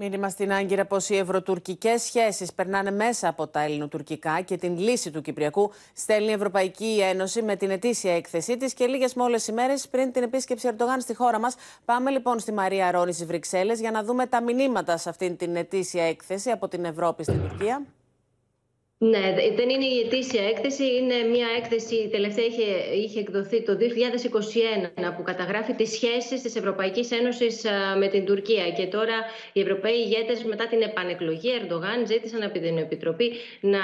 [0.04, 5.12] Μήνυμα στην Άγκυρα πως οι ευρωτουρκικές σχέσεις περνάνε μέσα από τα ελληνοτουρκικά και την λύση
[5.12, 9.88] του Κυπριακού στέλνει η Ευρωπαϊκή Ένωση με την ετήσια έκθεσή της και λίγες μόλε ημέρες
[9.88, 11.56] πριν την επίσκεψη Ερντογάν στη χώρα μας.
[11.86, 15.56] Πάμε λοιπόν στη Μαρία Ρόνης στι Βρυξέλλες για να δούμε τα μηνύματα σε αυτήν την
[15.56, 17.86] ετήσια έκθεση από την Ευρώπη στην Τουρκία.
[19.04, 23.78] Ναι, δεν είναι η ετήσια έκθεση, είναι μια έκθεση, η τελευταία είχε, είχε εκδοθεί το
[25.00, 27.66] 2021 που καταγράφει τις σχέσεις της Ευρωπαϊκής Ένωσης
[28.00, 29.18] με την Τουρκία και τώρα
[29.54, 33.84] οι Ευρωπαίοι ηγέτες μετά την επανεκλογή Ερντογάν ζήτησαν από την Επιτροπή να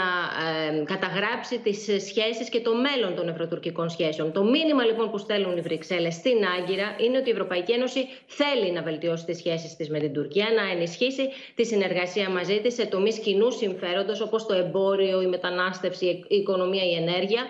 [0.73, 4.31] ε, καταγράψει τις σχέσεις και το μέλλον των ευρωτουρκικών σχέσεων.
[4.31, 8.71] Το μήνυμα λοιπόν που στέλνουν οι Βρυξέλλες στην Άγκυρα είναι ότι η Ευρωπαϊκή Ένωση θέλει
[8.71, 12.85] να βελτιώσει τις σχέσεις της με την Τουρκία, να ενισχύσει τη συνεργασία μαζί της σε
[12.85, 17.43] τομείς κοινού συμφέροντος όπως το εμπόριο, η μετανάστευση, η οικονομία, η ενέργεια.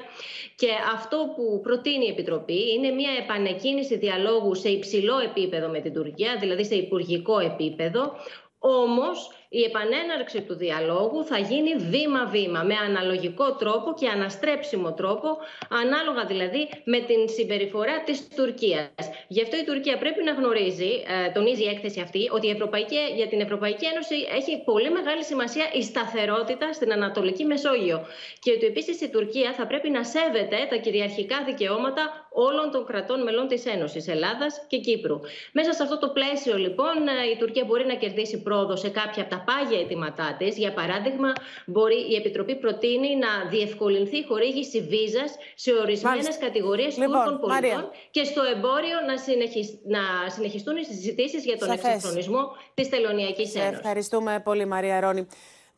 [0.56, 5.94] Και αυτό που προτείνει η Επιτροπή είναι μια επανεκκίνηση διαλόγου σε υψηλό επίπεδο με την
[5.94, 8.14] Τουρκία, δηλαδή σε υπουργικό επίπεδο,
[8.60, 15.38] Όμως η επανέναρξη του διαλόγου θα γίνει βήμα-βήμα, με αναλογικό τρόπο και αναστρέψιμο τρόπο,
[15.70, 18.90] ανάλογα δηλαδή με την συμπεριφορά της Τουρκίας.
[19.28, 22.98] Γι' αυτό η Τουρκία πρέπει να γνωρίζει, ε, τονίζει η έκθεση αυτή, ότι η Ευρωπαϊκή,
[23.16, 28.06] για την Ευρωπαϊκή Ένωση έχει πολύ μεγάλη σημασία η σταθερότητα στην Ανατολική Μεσόγειο.
[28.40, 33.24] Και ότι επίσης η Τουρκία θα πρέπει να σέβεται τα κυριαρχικά δικαιώματα όλων των κρατών
[33.24, 35.20] μελών της Ένωσης, Ελλάδας και Κύπρου.
[35.52, 39.22] Μέσα σε αυτό το πλαίσιο λοιπόν ε, η Τουρκία μπορεί να κερδίσει πρόοδο σε κάποια
[39.24, 40.58] από τα πάγια αιτήματά της.
[40.58, 41.32] Για παράδειγμα,
[41.66, 47.90] μπορεί, η Επιτροπή προτείνει να διευκολυνθεί η χορήγηση βίζας σε ορισμένες κατηγορίες λοιπόν, Τούρκων πολιτών
[48.12, 49.68] και στο εμπόριο να, συνεχισ...
[49.86, 52.42] να συνεχιστούν οι συζητήσεις για τον εξυγχρονισμό
[52.74, 53.78] της Τελωνιακής Ένωσης.
[53.78, 55.28] Ευχαριστούμε πολύ, Μαρία Ρόνη.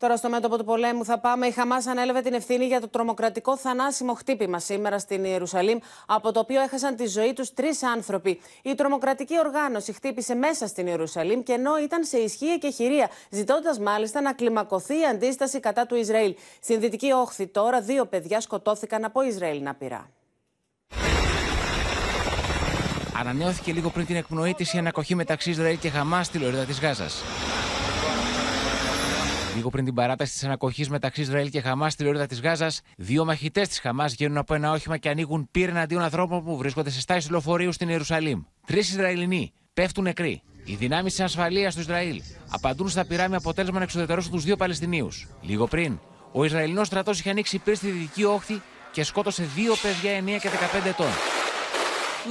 [0.00, 1.46] Τώρα στο μέτωπο του πολέμου θα πάμε.
[1.46, 6.40] Η Χαμάς ανέλαβε την ευθύνη για το τρομοκρατικό θανάσιμο χτύπημα σήμερα στην Ιερουσαλήμ, από το
[6.40, 8.40] οποίο έχασαν τη ζωή τους τρεις άνθρωποι.
[8.62, 13.78] Η τρομοκρατική οργάνωση χτύπησε μέσα στην Ιερουσαλήμ και ενώ ήταν σε ισχύ και χειρία, ζητώντας
[13.78, 16.34] μάλιστα να κλιμακωθεί η αντίσταση κατά του Ισραήλ.
[16.62, 20.10] Στην δυτική όχθη τώρα δύο παιδιά σκοτώθηκαν από Ισραήλ πειρά.
[23.18, 26.80] Ανανεώθηκε λίγο πριν την εκπνοή της η ανακοχή μεταξύ Ισραήλ και Χαμάς στη λωρίδα της
[26.80, 27.22] Γάζας.
[29.54, 33.24] Λίγο πριν την παράταση της ανακοχής μεταξύ Ισραήλ και Χαμάς στη λωρίδα της Γάζας, δύο
[33.24, 37.00] μαχητές της Χαμάς βγαίνουν από ένα όχημα και ανοίγουν πύρ εναντίον ανθρώπων που βρίσκονται σε
[37.00, 38.42] στάση λεωφορείου στην Ιερουσαλήμ.
[38.66, 40.42] Τρεις Ισραηλινοί πέφτουν νεκροί.
[40.64, 44.56] Οι δυνάμεις της ασφαλείας του Ισραήλ απαντούν στα πυρά με αποτέλεσμα να εξουδετερώσουν τους δύο
[44.56, 45.28] Παλαιστινίους.
[45.40, 45.98] Λίγο πριν,
[46.32, 50.48] ο Ισραηλινός στρατός είχε ανοίξει πύρ στη δυτική όχθη και σκότωσε δύο παιδιά 9 και
[50.48, 51.39] 15 ετών.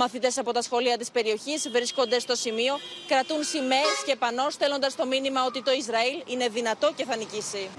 [0.01, 2.73] Μαθητές από τα σχολεία της περιοχής βρίσκονται στο σημείο,
[3.07, 7.69] κρατούν σημαίες και πανώ στέλνοντας το μήνυμα ότι το Ισραήλ είναι δυνατό και θα νικήσει.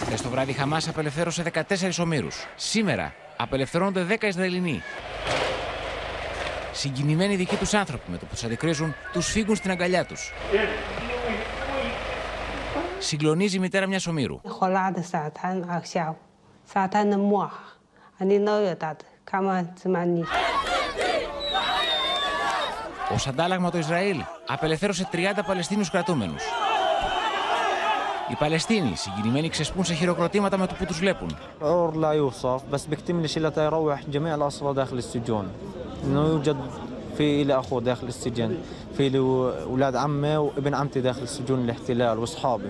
[0.00, 2.46] Χθες το βράδυ Χαμάς απελευθέρωσε 14 ομήρους.
[2.56, 4.82] Σήμερα απελευθερώνονται 10 Ισραηλινοί.
[6.72, 10.32] Συγκινημένοι δικοί τους άνθρωποι με το που τους αντικρίζουν, τους φύγουν στην αγκαλιά τους.
[12.98, 14.40] Συγκλονίζει η μητέρα μιας ομήρου.
[23.13, 25.15] Ω αντάλλαγμα το Ισραήλ απελευθέρωσε 30
[25.47, 26.43] Παλαιστίνιους κρατούμενους.
[28.31, 31.35] Οι Παλαιστίνοι συγκινημένοι ξεσπούν σε χειροκροτήματα με το που τους βλέπουν.
[37.19, 38.57] في لي اخو داخل السجن
[38.97, 42.69] في لي اولاد عمي وابن عمتي داخل السجون الاحتلال واصحابي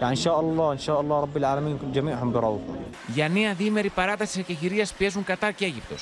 [0.00, 2.74] يعني ان شاء الله ان شاء الله رب العالمين جميعهم بروحوا
[3.06, 5.94] για νέα διήμερη παράταση τη εκεχηρία πιέζουν Κατάρ και Αίγυπτο.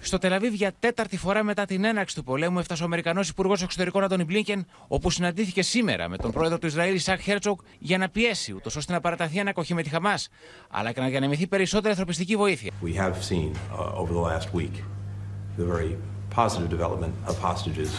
[0.00, 4.04] Στο Τελαβίβ για τέταρτη φορά μετά την έναρξη του πολέμου έφτασε ο Αμερικανό Υπουργό Εξωτερικών
[4.04, 8.52] Αντώνι Μπλίνκεν, όπου συναντήθηκε σήμερα με τον πρόεδρο του Ισραήλ Ισακ Χέρτσοκ για να πιέσει,
[8.52, 10.14] ούτω ώστε να παραταθεί ανακοχή με τη Χαμά,
[10.70, 12.70] αλλά και να διανεμηθεί περισσότερη ανθρωπιστική βοήθεια.
[12.82, 14.74] We have seen uh, over the last week
[15.56, 15.96] the very
[16.34, 17.90] positive development of hostages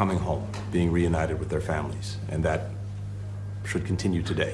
[0.00, 0.44] coming home,
[0.76, 2.60] being reunited with their families, and that
[3.69, 4.53] should continue today.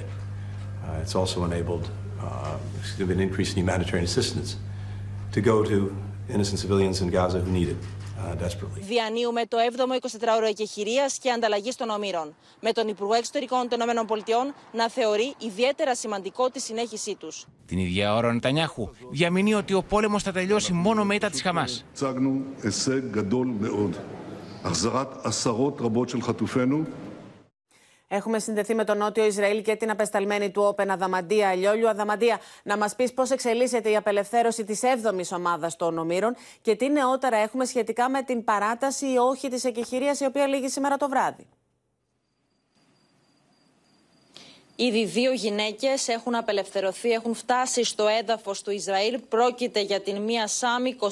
[0.85, 1.89] Uh, it's also enabled
[2.21, 2.57] uh,
[2.99, 4.57] an increase in humanitarian assistance
[5.31, 5.95] to go to
[6.29, 7.77] innocent civilians in Gaza who need it.
[8.19, 8.35] Uh,
[8.79, 12.35] Διανύουμε το 7ο 24ωρο εκεχηρία και ανταλλαγή των ομήρων.
[12.59, 17.45] Με τον Υπουργό Εξωτερικών των ΗΠΑ να θεωρεί ιδιαίτερα σημαντικό τη συνέχισή τους.
[17.65, 21.41] Την ίδια ώρα ο Νετανιάχου διαμηνεί ότι ο πόλεμος θα τελειώσει μόνο με ήττα της
[21.41, 21.85] Χαμάς.
[28.07, 31.89] Έχουμε συνδεθεί με τον Νότιο Ισραήλ και την απεσταλμένη του Όπεν Αδαμαντία Λιόλιου.
[31.89, 36.89] Αδαμαντία, να μας πεις πώς εξελίσσεται η απελευθέρωση της 7η ομάδας των ομήρων και τι
[36.89, 41.09] νεότερα έχουμε σχετικά με την παράταση ή όχι της εκεχηρίας η οποία λήγει σήμερα το
[41.09, 41.47] βράδυ.
[44.79, 49.19] Ήδη δύο γυναίκες έχουν απελευθερωθεί, έχουν φτάσει στο έδαφος του Ισραήλ.
[49.29, 51.07] Πρόκειται για την μία Σάμι 21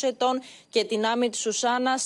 [0.00, 2.02] ετών και την Άμι Σουσάνα 40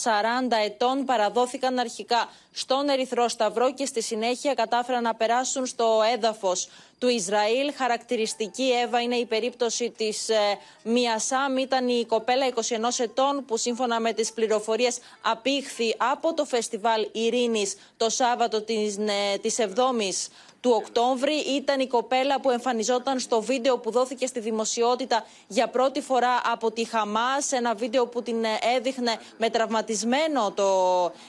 [0.64, 1.04] ετών.
[1.04, 7.72] Παραδόθηκαν αρχικά στον Ερυθρό Σταυρό και στη συνέχεια κατάφεραν να περάσουν στο έδαφος του Ισραήλ.
[7.76, 10.36] Χαρακτηριστική, Εύα, είναι η περίπτωση της ε,
[10.82, 11.56] Μιασάμ.
[11.56, 12.60] Ήταν η κοπέλα 21
[12.98, 19.38] ετών που σύμφωνα με τις πληροφορίες απήχθη από το φεστιβάλ Ειρήνης το Σάββατο της, ε,
[19.40, 20.28] της 7ης
[20.60, 21.34] του Οκτώβρη.
[21.34, 26.70] Ήταν η κοπέλα που εμφανιζόταν στο βίντεο που δόθηκε στη δημοσιότητα για πρώτη φορά από
[26.70, 27.52] τη Χαμάς.
[27.52, 28.44] Ένα βίντεο που την
[28.76, 30.66] έδειχνε με τραυματισμένο το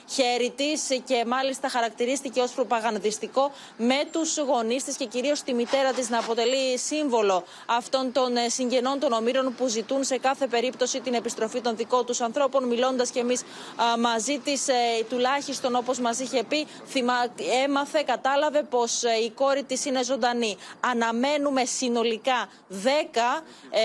[0.08, 5.92] χέρι της και μάλιστα χαρακτηρίστηκε ως προπαγανδιστικό με τους γονείς της και κυρίως τη μητέρα
[5.92, 11.14] της να αποτελεί σύμβολο αυτών των συγγενών των ομήρων που ζητούν σε κάθε περίπτωση την
[11.14, 12.64] επιστροφή των δικών τους ανθρώπων.
[12.64, 13.42] Μιλώντας κι εμείς
[13.98, 14.72] μαζί της, ε,
[15.08, 16.66] τουλάχιστον όπως μας είχε πει,
[17.64, 20.56] έμαθε, κατάλαβε πως ε, η κόρη της είναι ζωντανή.
[20.80, 22.74] Αναμένουμε συνολικά 10
[23.70, 23.80] ε,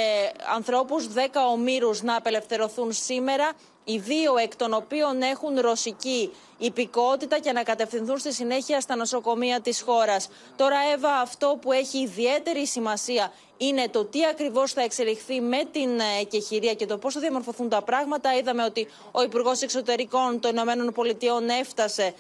[0.56, 1.20] ανθρώπους, 10
[1.52, 3.52] ομήρους να απελευθερωθούν σήμερα
[3.84, 9.62] οι δύο εκ των οποίων έχουν ρωσική υπηκότητα και να κατευθυνθούν στη συνέχεια στα νοσοκομεία
[9.62, 10.30] της χώρας.
[10.56, 15.90] Τώρα, Εύα, αυτό που έχει ιδιαίτερη σημασία είναι το τι ακριβώς θα εξελιχθεί με την
[16.22, 18.38] εκεχηρία και το πώς θα διαμορφωθούν τα πράγματα.
[18.38, 22.14] Είδαμε ότι ο Υπουργός Εξωτερικών των Ηνωμένων Πολιτειών έφτασε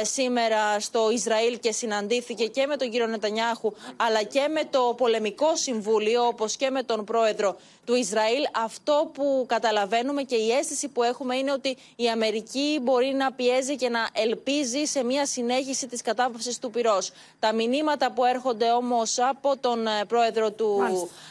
[0.00, 4.94] ε, σήμερα στο Ισραήλ και συναντήθηκε και με τον κύριο Νετανιάχου, αλλά και με το
[4.96, 8.42] Πολεμικό Συμβούλιο, όπως και με τον πρόεδρο του Ισραήλ.
[8.64, 13.76] Αυτό που καταλαβαίνουμε και η αίσθηση που έχουμε είναι ότι η Αμερική μπορεί να πιέζει
[13.76, 17.10] και να ελπίζει σε μια συνέχιση της κατάπαυσης του πυρός.
[17.38, 20.77] Τα μηνύματα που έρχονται όμως από τον ε, πρόεδρο του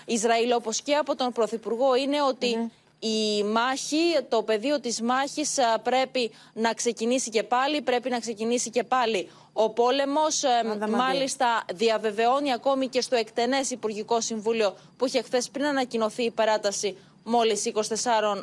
[0.05, 6.31] Ισραήλ όπως και από τον Πρωθυπουργό είναι ότι η μάχη, το πεδίο της μάχης πρέπει
[6.53, 10.43] να ξεκινήσει και πάλι, πρέπει να ξεκινήσει και πάλι ο πόλεμος.
[10.89, 16.97] Μάλιστα διαβεβαιώνει ακόμη και στο εκτενές Υπουργικό Συμβούλιο που είχε χθες πριν ανακοινωθεί η παράταση
[17.27, 17.79] μόλις 24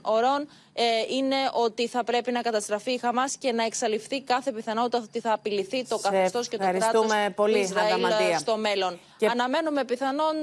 [0.02, 4.98] ωρών ε, είναι ότι θα πρέπει να καταστραφεί η Χαμάς και να εξαλειφθεί κάθε πιθανότητα
[4.98, 8.05] ότι θα απειληθεί το καθεστώς και το κράτος πολύ, του Ισραήλ
[8.38, 8.98] στο μέλλον.
[9.16, 9.26] Και...
[9.26, 10.34] Αναμένουμε πιθανόν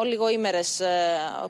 [0.00, 0.80] ολιγοήμερες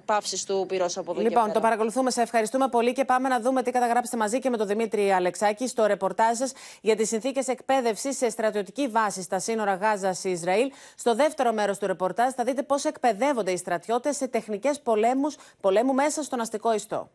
[0.05, 2.11] παύσεις του πυρός από εδώ Λοιπόν, το παρακολουθούμε.
[2.11, 5.69] Σε ευχαριστούμε πολύ και πάμε να δούμε τι καταγράψετε μαζί και με τον Δημήτρη Αλεξάκη
[5.69, 10.73] στο ρεπορτάζ σας για τις συνθήκες εκπαίδευσης σε στρατιωτική βάση στα σύνορα Γάζα-Ισραήλ.
[10.97, 14.81] Στο δεύτερο μέρος του ρεπορτάζ θα δείτε πώς εκπαιδεύονται οι στρατιώτες σε τεχνικές
[15.61, 17.11] πολέμου μέσα στον αστικό ιστό.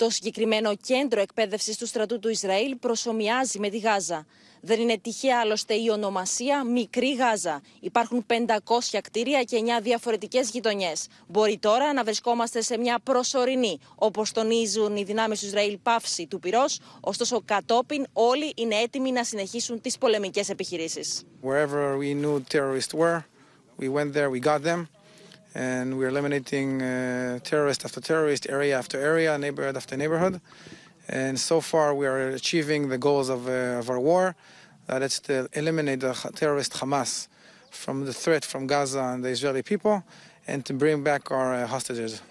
[0.00, 4.26] Το συγκεκριμένο κέντρο εκπαίδευσης του στρατού του Ισραήλ προσωμιάζει με τη Γάζα.
[4.60, 7.62] Δεν είναι τυχαία άλλωστε η ονομασία Μικρή Γάζα.
[7.80, 11.06] Υπάρχουν 500 κτίρια και 9 διαφορετικές γειτονιές.
[11.26, 16.38] Μπορεί τώρα να βρισκόμαστε σε μια προσωρινή, όπως τονίζουν οι δυνάμεις του Ισραήλ, πάυση του
[16.38, 21.22] πυρός, ωστόσο κατόπιν όλοι είναι έτοιμοι να συνεχίσουν τις πολεμικές επιχειρήσεις.
[21.42, 23.20] Wherever we knew terrorists were,
[23.78, 24.99] we went there, we got them.
[25.53, 30.41] and we're eliminating uh, terrorist after terrorist, area after area, neighborhood after neighborhood.
[31.07, 34.35] And so far, we are achieving the goals of, uh, of our war.
[34.87, 37.27] That it's to eliminate the terrorist Hamas
[37.71, 40.03] from the threat from Gaza and the Israeli people,
[40.47, 42.21] and to bring back our uh, hostages.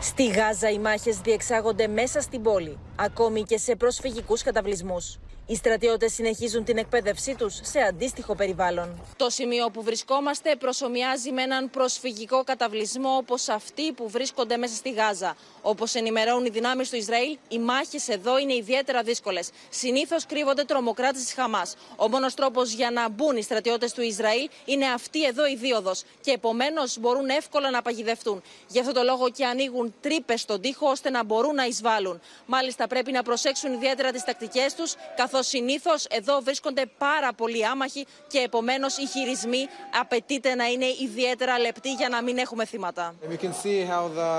[0.00, 5.18] Στη Γάζα οι μάχες διεξάγονται μέσα στην πόλη, ακόμη και σε προσφυγικούς καταβλισμούς.
[5.47, 9.01] Οι στρατιώτες συνεχίζουν την εκπαίδευσή τους σε αντίστοιχο περιβάλλον.
[9.17, 14.91] Το σημείο που βρισκόμαστε προσωμιάζει με έναν προσφυγικό καταβλισμό όπως αυτοί που βρίσκονται μέσα στη
[14.91, 15.35] Γάζα.
[15.61, 19.49] Όπως ενημερώνουν οι δυνάμεις του Ισραήλ, οι μάχες εδώ είναι ιδιαίτερα δύσκολες.
[19.69, 21.75] Συνήθως κρύβονται τρομοκράτες της Χαμάς.
[21.95, 26.03] Ο μόνος τρόπος για να μπουν οι στρατιώτες του Ισραήλ είναι αυτή εδώ η δίωδος
[26.21, 28.41] και επομένως μπορούν εύκολα να παγιδευτούν.
[28.67, 32.21] Γι' αυτό το λόγο και ανοίγουν τρύπες στον τοίχο ώστε να μπορούν να εισβάλλουν.
[32.45, 34.93] Μάλιστα πρέπει να προσέξουν ιδιαίτερα τις τακτικές τους,
[35.33, 39.67] καθώ συνήθω εδώ βρίσκονται πάρα πολλοί άμαχοι και επομένω οι χειρισμοί
[40.01, 43.15] απαιτείται να είναι ιδιαίτερα λεπτοί για να μην έχουμε θύματα.
[43.29, 44.33] We can see how the,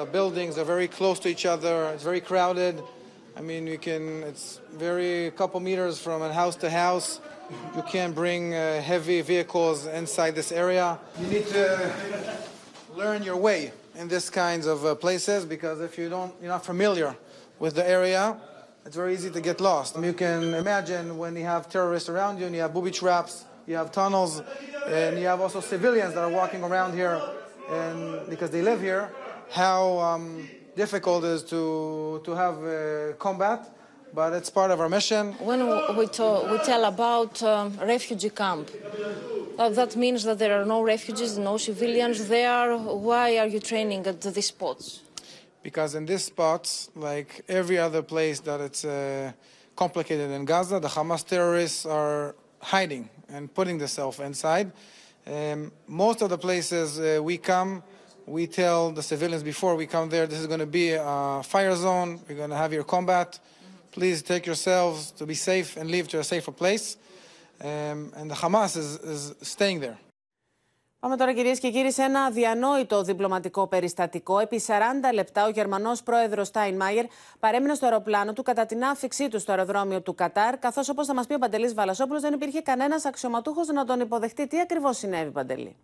[0.00, 1.74] the buildings are very close to each other.
[1.94, 2.74] It's very crowded.
[3.38, 4.46] I mean, you can, it's
[4.86, 7.08] very couple meters from house to house.
[7.76, 8.60] You can't bring uh,
[8.92, 10.86] heavy vehicles inside this area.
[11.20, 11.64] You need to
[13.00, 13.60] learn your way
[14.00, 17.10] in this kinds of uh, places because if you don't, you're not familiar
[17.62, 18.22] with the area,
[18.86, 19.96] it's very easy to get lost.
[19.96, 23.76] You can imagine when you have terrorists around you and you have booby traps, you
[23.76, 24.42] have tunnels,
[24.86, 27.20] and you have also civilians that are walking around here
[27.70, 29.10] and because they live here,
[29.50, 33.70] how um, difficult it is to, to have uh, combat,
[34.12, 35.32] but it's part of our mission.
[35.34, 35.66] When
[35.96, 38.70] we, talk, we tell about um, refugee camp,
[39.58, 42.76] uh, that means that there are no refugees, no civilians there.
[42.76, 45.00] Why are you training at these spots?
[45.64, 49.32] Because in this spot, like every other place that it's uh,
[49.74, 54.70] complicated in Gaza, the Hamas terrorists are hiding and putting themselves inside.
[55.26, 57.82] Um, most of the places uh, we come,
[58.26, 61.74] we tell the civilians before we come there, this is going to be a fire
[61.74, 62.20] zone.
[62.28, 63.40] We're going to have your combat.
[63.90, 66.98] Please take yourselves to be safe and leave to a safer place.
[67.60, 69.98] Um, and the Hamas is, is staying there.
[71.04, 74.38] Πάμε τώρα κυρίες και κύριοι σε ένα αδιανόητο διπλωματικό περιστατικό.
[74.38, 74.70] Επί 40
[75.14, 77.04] λεπτά ο Γερμανός πρόεδρος Στάιν Μάιερ
[77.40, 81.14] παρέμεινε στο αεροπλάνο του κατά την άφηξή του στο αεροδρόμιο του Κατάρ, καθώς όπως θα
[81.14, 84.46] μας πει ο Παντελής Βαλασόπουλος δεν υπήρχε κανένας αξιωματούχος να τον υποδεχτεί.
[84.46, 85.76] Τι ακριβώς συνέβη Παντελή;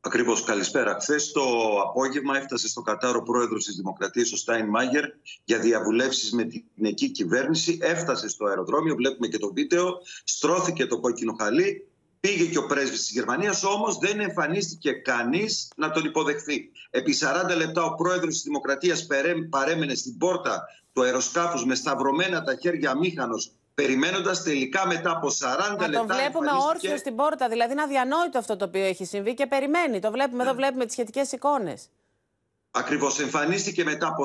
[0.00, 0.42] Ακριβώς.
[0.44, 0.98] Καλησπέρα.
[1.00, 1.42] Χθες το
[1.88, 5.04] απόγευμα έφτασε στο Κατάρ ο πρόεδρος της Δημοκρατίας, ο Στάιν Μάγερ,
[5.44, 7.78] για διαβουλεύσεις με την εκεί κυβέρνηση.
[7.82, 10.00] Έφτασε στο αεροδρόμιο, βλέπουμε και το βίντεο.
[10.24, 11.89] Στρώθηκε το κόκκινο χαλί.
[12.20, 16.70] Πήγε και ο πρέσβης της Γερμανίας, όμως δεν εμφανίστηκε κανείς να τον υποδεχθεί.
[16.90, 17.14] Επί
[17.52, 19.06] 40 λεπτά ο πρόεδρος της Δημοκρατίας
[19.50, 23.34] παρέμενε στην πόρτα του αεροσκάφους με σταυρωμένα τα χέρια μήχανο
[23.74, 26.06] περιμένοντας τελικά μετά από 40 Μα λεπτά.
[26.06, 27.48] τον βλέπουμε όρθιος στην πόρτα.
[27.48, 30.00] Δηλαδή είναι αδιανόητο αυτό το οποίο έχει συμβεί και περιμένει.
[30.00, 31.88] Το βλέπουμε εδώ, βλέπουμε τις σχετικές εικόνες.
[32.70, 34.24] Ακριβώς εμφανίστηκε μετά από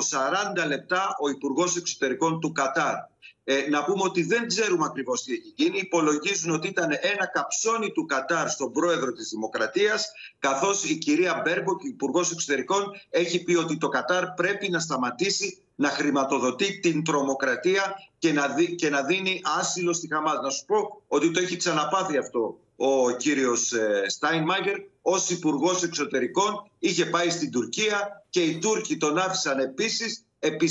[0.63, 2.95] 40 λεπτά ο Υπουργός Εξωτερικών του Κατάρ.
[3.43, 5.77] Ε, να πούμε ότι δεν ξέρουμε ακριβώς τι έχει γίνει.
[5.77, 11.83] Υπολογίζουν ότι ήταν ένα καψόνι του Κατάρ στον πρόεδρο της Δημοκρατίας, καθώς η κυρία Μπέρμποκ,
[11.83, 18.33] υπουργός Εξωτερικών, έχει πει ότι το Κατάρ πρέπει να σταματήσει να χρηματοδοτεί την τρομοκρατία και
[18.33, 20.39] να, δι, και να δίνει άσυλο στη Χαμάς.
[20.43, 23.73] Να σου πω ότι το έχει ξαναπάθει αυτό ο κύριος
[24.07, 30.69] Στάινμάιερ ως υπουργός Εξωτερικών είχε πάει στην Τουρκία και οι Τούρκοι τον άφησαν επίσης επί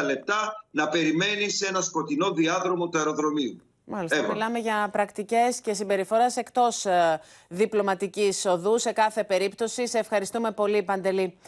[0.00, 3.60] 40 λεπτά να περιμένει σε ένα σκοτεινό διάδρομο του αεροδρομίου.
[3.84, 4.32] Μάλιστα, Εύα.
[4.32, 9.86] μιλάμε για πρακτικές και συμπεριφοράς εκτός ε, διπλωματικής οδού σε κάθε περίπτωση.
[9.86, 11.38] Σε ευχαριστούμε πολύ Παντελή.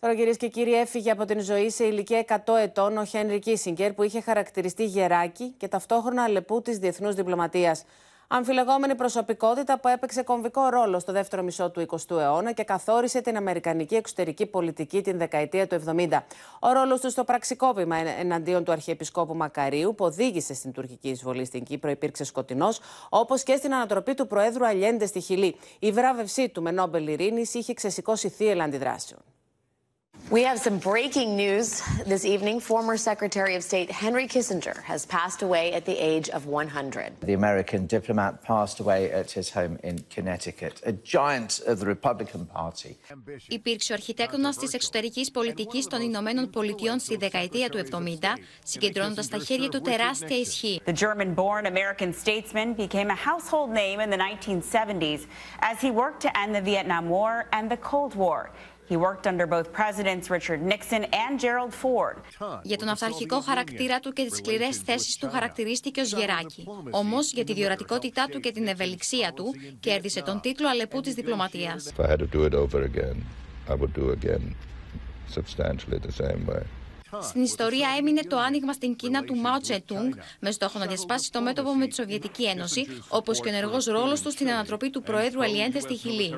[0.00, 3.92] Τώρα, κυρίες και κύριοι, έφυγε από την ζωή σε ηλικία 100 ετών ο Χένρι Κίσιγκερ,
[3.92, 7.84] που είχε χαρακτηριστεί γεράκι και ταυτόχρονα αλεπού της διεθνούς διπλωματίας.
[8.28, 13.36] Αμφιλεγόμενη προσωπικότητα που έπαιξε κομβικό ρόλο στο δεύτερο μισό του 20ου αιώνα και καθόρισε την
[13.36, 16.08] αμερικανική εξωτερική πολιτική την δεκαετία του 70.
[16.60, 21.64] Ο ρόλος του στο πραξικόπημα εναντίον του Αρχιεπισκόπου Μακαρίου, που οδήγησε στην τουρκική εισβολή στην
[21.64, 25.56] Κύπρο, υπήρξε σκοτεινός, όπως και στην ανατροπή του Προέδρου Αλιέντε στη Χιλή.
[25.78, 29.33] Η βράβευσή του με Νόμπελ Ειρήνης είχε ξεσηκώσει θύελα αντιδράσεων.
[30.31, 32.59] We have some breaking news this evening.
[32.59, 37.21] Former Secretary of State Henry Kissinger has passed away at the age of 100.
[37.21, 42.45] The American diplomat passed away at his home in Connecticut, a giant of the Republican
[42.45, 42.97] Party.
[43.47, 49.37] Υπήρξε ο αρχιτέκτονας της εξωτερικής πολιτικής των Ηνωμένων Πολιτειών στη δεκαετία του 70, συγκεντρώνοντας στα
[49.37, 50.81] χέρια του τεράστια ισχύ.
[50.85, 55.21] The German-born American statesman became a household name in the 1970s
[55.71, 58.51] as he worked to end the Vietnam War and the Cold War.
[58.88, 62.16] He worked under both presidents Richard Nixon and Gerald Ford.
[62.62, 66.68] Για τον αυταρχικό χαρακτήρα του και τις σκληρές θέσεις του χαρακτηρίστηκε ως γεράκι.
[66.90, 71.92] Όμως για τη διορατικότητά του και την ευελιξία του κέρδισε τον τίτλο Αλεπού της διπλωματίας.
[71.96, 73.16] If I had to do it over again,
[73.68, 74.54] I would do again
[75.36, 76.62] substantially the same way.
[77.20, 81.40] Στην ιστορία έμεινε το άνοιγμα στην Κίνα του Μάο Τσετούγκ με στόχο να διασπάσει το
[81.40, 85.42] μέτωπο με τη Σοβιετική Ένωση, όπως και ο ενεργός ρόλος του στην ανατροπή του Προέδρου
[85.42, 86.34] Αλιέντε στη Χιλή.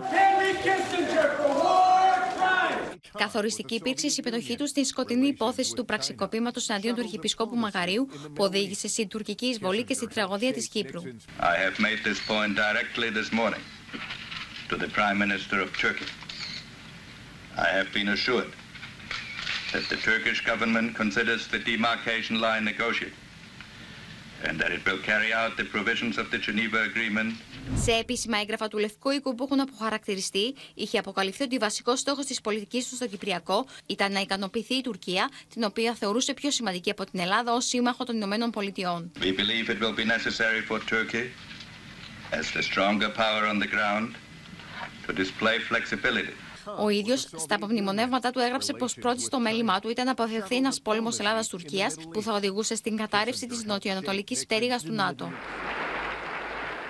[3.19, 8.45] Καθοριστική υπήρξε η συμμετοχή τους στην σκοτεινή υπόθεση του πραξικοπήματος εναντίον του Αρχιεπισκόπου Μαγαρίου, που
[8.45, 11.03] οδήγησε στην τουρκική εισβολή και στην τραγωδία της Κύπρου.
[19.73, 23.26] that the Turkish government considers the demarcation line negotiable
[24.45, 27.33] and that it will carry out the provisions of the Geneva Agreement
[27.75, 32.41] σε επίσημα έγγραφα του Λευκού Οίκου που έχουν αποχαρακτηριστεί, είχε αποκαλυφθεί ότι βασικός στόχος της
[32.41, 37.05] πολιτικής του στο Κυπριακό ήταν να ικανοποιηθεί η Τουρκία, την οποία θεωρούσε πιο σημαντική από
[37.11, 39.11] την Ελλάδα ως σύμμαχο των Ηνωμένων Πολιτειών.
[39.21, 41.27] We believe it will be necessary for Turkey,
[42.33, 44.09] as the stronger power on the ground,
[45.07, 46.46] to display flexibility.
[46.79, 50.81] Ο ίδιος στα απομνημονεύματα του έγραψε πως πρώτη στο μέλημά του ήταν να αποφευθεί ένας
[50.81, 55.33] πόλεμος Ελλάδα-Τουρκία που θα οδηγούσε στην κατάρρευση της νοτιοανατολικής πτέρυγας του ΝΑΤΟ.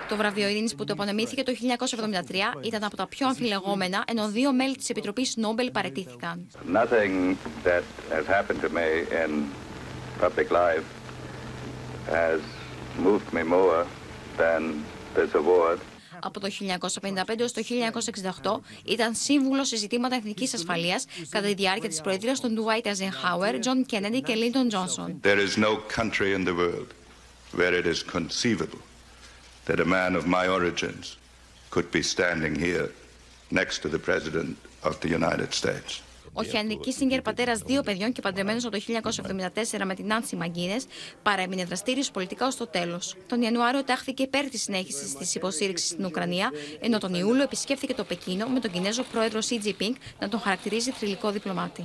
[0.09, 4.53] Το βραβείο Ειρήνης που το απονεμήθηκε το 1973 ήταν από τα πιο αμφιλεγόμενα, ενώ δύο
[4.53, 6.47] μέλη της Επιτροπής Νόμπελ παρετήθηκαν.
[6.73, 8.89] Nothing that has happened to me
[9.25, 9.31] in
[10.21, 10.87] public life
[12.11, 12.41] has
[13.07, 13.85] moved me more
[14.37, 15.79] than this award.
[16.21, 17.63] Από το 1955 έως το
[18.43, 23.55] 1968 ήταν σύμβουλο σε ζητήματα εθνικής ασφαλείας κατά τη διάρκεια της προεδρίας των Dwight Eisenhower,
[23.55, 25.15] John Kennedy και Lyndon Johnson.
[25.23, 26.89] There is no country in the world
[27.55, 28.83] where it is conceivable
[29.67, 31.17] that a man of my origins
[31.71, 32.89] could be standing here
[33.51, 36.03] next to the President of the United States.
[36.39, 40.87] Ο Χένρι Κίσιγκερ, πατέρας δύο παιδιών και παντρεμένος από το 1974 με την Νάνση Μαγκίνες,
[41.23, 43.15] παρέμεινε δραστήριος πολιτικά ως το τέλος.
[43.27, 48.05] Τον Ιανουάριο τάχθηκε υπέρ της συνέχισης της υποστήριξης στην Ουκρανία, ενώ τον Ιούλιο επισκέφθηκε το
[48.05, 51.85] Πεκίνο με τον Κινέζο πρόεδρο Σι Τζιπίνγκ να τον χαρακτηρίζει θρηλυκό διπλωμάτη.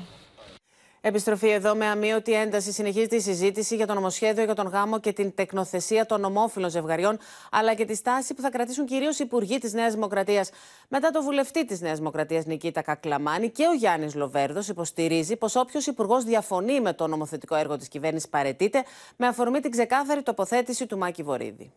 [1.03, 5.13] Επιστροφή εδώ με αμύωτη ένταση συνεχίζεται η συζήτηση για το νομοσχέδιο για τον γάμο και
[5.13, 7.17] την τεκνοθεσία των ομόφυλων ζευγαριών,
[7.51, 10.49] αλλά και τη στάση που θα κρατήσουν κυρίως οι υπουργοί της Νέας Δημοκρατίας.
[10.87, 15.87] Μετά το βουλευτή της Νέας Δημοκρατίας Νικήτα Κακλαμάνη και ο Γιάννης Λοβέρδος υποστηρίζει πως όποιος
[15.87, 18.83] υπουργός διαφωνεί με το νομοθετικό έργο της κυβέρνησης παρετείται,
[19.15, 21.71] με αφορμή την ξεκάθαρη τοποθέτηση του Μάκη Βορύδη.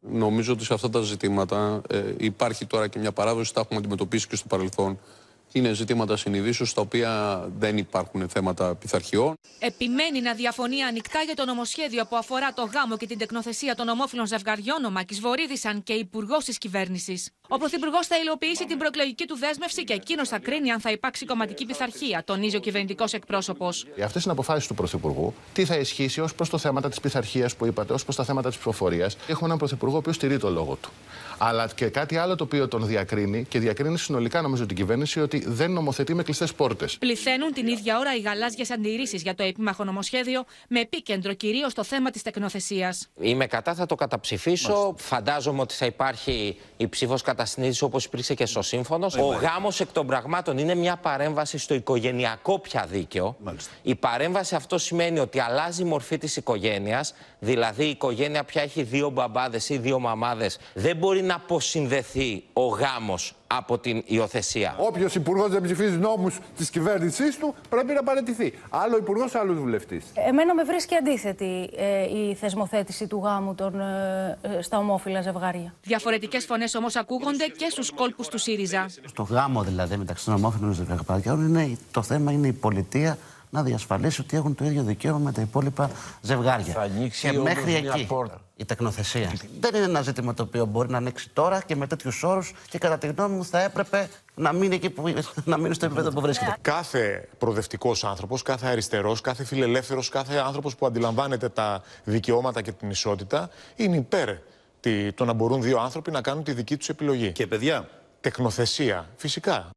[0.00, 4.28] Νομίζω ότι σε αυτά τα ζητήματα ε, υπάρχει τώρα και μια παράδοση, τα έχουμε αντιμετωπίσει
[4.28, 4.98] και στο παρελθόν
[5.52, 9.34] είναι ζητήματα συνειδήσεως στα οποία δεν υπάρχουν θέματα πειθαρχιών.
[9.58, 13.88] Επιμένει να διαφωνεί ανοιχτά για το νομοσχέδιο που αφορά το γάμο και την τεκνοθεσία των
[13.88, 17.30] ομόφυλων ζευγαριών ο Μάκης Βορύδης, αν και υπουργός της κυβέρνησης.
[17.50, 21.24] Ο Πρωθυπουργός θα υλοποιήσει την προεκλογική του δέσμευση και εκείνος θα κρίνει αν θα υπάρξει
[21.26, 23.86] κομματική πειθαρχία, τονίζει ο κυβερνητικός εκπρόσωπος.
[24.04, 25.34] Αυτές είναι αποφάσεις του Πρωθυπουργού.
[25.52, 28.48] Τι θα ισχύσει ως προς το θέματα της πειθαρχίας που είπατε, ως προς τα θέματα
[28.48, 29.16] της ψηφοφορίας.
[29.26, 30.90] Έχουμε έναν Πρωθυπουργό ο οποίος στηρεί το λόγο του.
[31.38, 35.44] Αλλά και κάτι άλλο το οποίο τον διακρίνει και διακρίνει συνολικά νομίζω την κυβέρνηση ότι
[35.46, 36.98] δεν νομοθετεί με κλειστές πόρτες.
[36.98, 41.84] Πληθαίνουν την ίδια ώρα οι γαλάζιες αντιρρήσεις για το επίμαχο νομοσχέδιο, με επίκεντρο κυρίως το
[41.84, 43.08] θέμα της τεκνοθεσίας.
[43.20, 44.94] Είμαι κατά, θα το καταψηφίσω.
[44.98, 49.06] Φαντάζομαι ότι θα υπάρχει η ψήφος κατά συνείδηση όπως υπήρξε και στο σύμφωνο.
[49.06, 53.36] Ο γάμος εκ των πραγμάτων είναι μια παρέμβαση στο οικογενειακό πια δίκαιο.
[53.82, 57.14] Η παρέμβαση αυτό σημαίνει ότι αλλάζει η μορφή της οικογένειας.
[57.38, 60.58] Δηλαδή η οικογένεια πια έχει δύο μπαμπάδες ή δύο μαμάδες.
[60.74, 64.74] Δεν μπορεί να αποσυνδεθεί ο γάμος από την υιοθεσία.
[64.78, 68.58] Όποιος υπουργός δεν ψηφίζει νόμους της κυβέρνησής του πρέπει να παραιτηθεί.
[68.68, 70.04] Άλλο υπουργός, άλλο βουλευτής.
[70.14, 75.74] Εμένα με βρίσκει αντίθετη ε, η θεσμοθέτηση του γάμου των, ε, ε, στα ομόφυλα ζευγάρια.
[75.82, 78.86] Διαφορετικές φωνές όμως ακούγονται και στους κόλπους του ΣΥΡΙΖΑ.
[79.06, 83.18] Στο γάμο δηλαδή μεταξύ των ομόφυλων ζευγαριών είναι, το θέμα είναι η πολιτεία
[83.50, 86.72] να διασφαλίσει ότι έχουν το ίδιο δικαίωμα με τα υπόλοιπα ζευγάρια.
[86.72, 88.40] Θα ανοίξει και μέχρι εκεί πόρτα.
[88.56, 89.32] η τεκνοθεσία.
[89.60, 92.78] Δεν είναι ένα ζήτημα το οποίο μπορεί να ανοίξει τώρα και με τέτοιους όρους και
[92.78, 95.14] κατά τη γνώμη μου θα έπρεπε να μείνει, εκεί που,
[95.44, 96.56] να μείνει στο επίπεδο που βρίσκεται.
[96.60, 102.90] Κάθε προοδευτικός άνθρωπος, κάθε αριστερός, κάθε φιλελεύθερος, κάθε άνθρωπος που αντιλαμβάνεται τα δικαιώματα και την
[102.90, 104.28] ισότητα είναι υπέρ
[105.14, 107.32] το να μπορούν δύο άνθρωποι να κάνουν τη δική τους επιλογή.
[107.32, 107.88] Και παιδιά.
[108.20, 109.70] Τεκνοθεσία, φυσικά.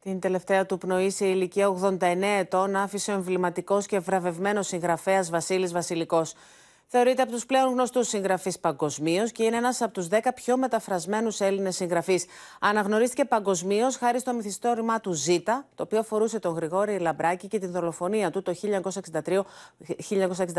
[0.00, 5.72] Την τελευταία του πνοή σε ηλικία 89 ετών άφησε ο εμβληματικός και βραβευμένος συγγραφέας Βασίλης
[5.72, 6.34] Βασιλικός.
[6.86, 11.40] Θεωρείται από τους πλέον γνωστούς συγγραφείς παγκοσμίως και είναι ένας από τους 10 πιο μεταφρασμένους
[11.40, 12.24] Έλληνες συγγραφείς.
[12.60, 17.70] Αναγνωρίστηκε παγκοσμίως χάρη στο μυθιστόρημά του Ζήτα, το οποίο αφορούσε τον Γρηγόρη Λαμπράκη και την
[17.70, 18.54] δολοφονία του το
[19.24, 19.44] 1963,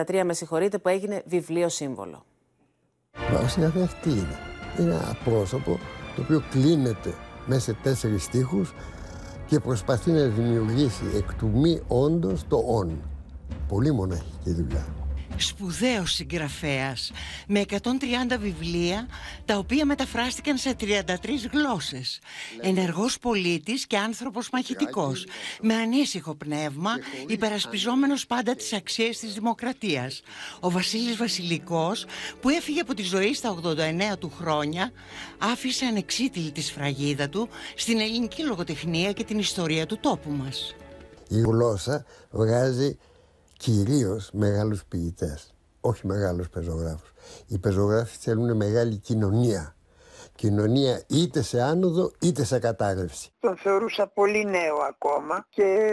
[0.06, 2.26] 1963 με συγχωρείτε, που έγινε βιβλίο σύμβολο.
[3.44, 4.40] Ο συγγραφέας τι είναι;
[4.80, 5.80] Είναι ένα πρόσωπο
[6.16, 7.14] το οποίο κλείνεται
[7.46, 8.74] μέσα σε τέσσερις στίχους
[9.46, 13.02] και προσπαθεί να δημιουργήσει εκ του μη όντως το όν.
[13.68, 14.86] Πολύ μοναχική δουλειά
[15.38, 17.12] σπουδαίος συγγραφέας
[17.48, 19.08] με 130 βιβλία
[19.46, 22.20] τα οποία μεταφράστηκαν σε 33 γλώσσες.
[22.62, 25.26] Ενεργός πολίτης και άνθρωπος μαχητικός
[25.62, 26.92] με ανήσυχο πνεύμα
[27.28, 30.22] υπερασπιζόμενος πάντα τις αξίες της δημοκρατίας.
[30.60, 32.06] Ο Βασίλης Βασιλικός
[32.42, 34.92] που έφυγε από τη ζωή στα 89 του χρόνια
[35.38, 40.76] άφησε ανεξίτηλη τη σφραγίδα του στην ελληνική λογοτεχνία και την ιστορία του τόπου μας.
[41.28, 42.98] Η γλώσσα βγάζει
[43.58, 47.12] κυρίως μεγάλους ποιητές, όχι μεγάλους πεζογράφους.
[47.48, 49.76] Οι πεζογράφοι θέλουν μεγάλη κοινωνία.
[50.36, 53.32] Κοινωνία είτε σε άνοδο είτε σε κατάρρευση.
[53.40, 55.90] Τον θεωρούσα πολύ νέο ακόμα και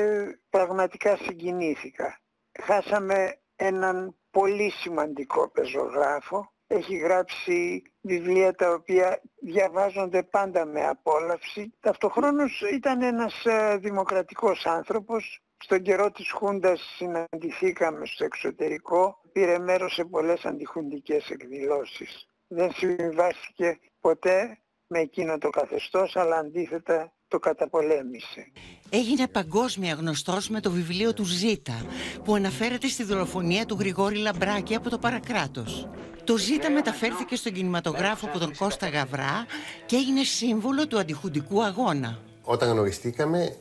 [0.51, 2.21] πραγματικά συγκινήθηκα.
[2.63, 6.53] Χάσαμε έναν πολύ σημαντικό πεζογράφο.
[6.67, 11.75] Έχει γράψει βιβλία τα οποία διαβάζονται πάντα με απόλαυση.
[11.81, 19.93] Ταυτοχρόνως ήταν ένας ε, δημοκρατικός άνθρωπος στον καιρό της Χούντας συναντηθήκαμε στο εξωτερικό, πήρε μέρος
[19.93, 22.27] σε πολλές αντιχουντικές εκδηλώσεις.
[22.49, 28.53] Δεν συμβιβάστηκε ποτέ με εκείνο το καθεστώς, αλλά αντίθετα το καταπολέμησε.
[28.91, 31.87] Έγινε παγκόσμια γνωστός με το βιβλίο του Ζήτα,
[32.25, 35.89] που αναφέρεται στη δολοφονία του Γρηγόρη Λαμπράκη από το παρακράτος.
[36.25, 39.47] Το Ζήτα μεταφέρθηκε στον κινηματογράφο από τον Κώστα Γαβρά
[39.87, 42.19] και έγινε σύμβολο του αντιχουντικού αγώνα.
[42.43, 43.57] Όταν γνωριστήκαμε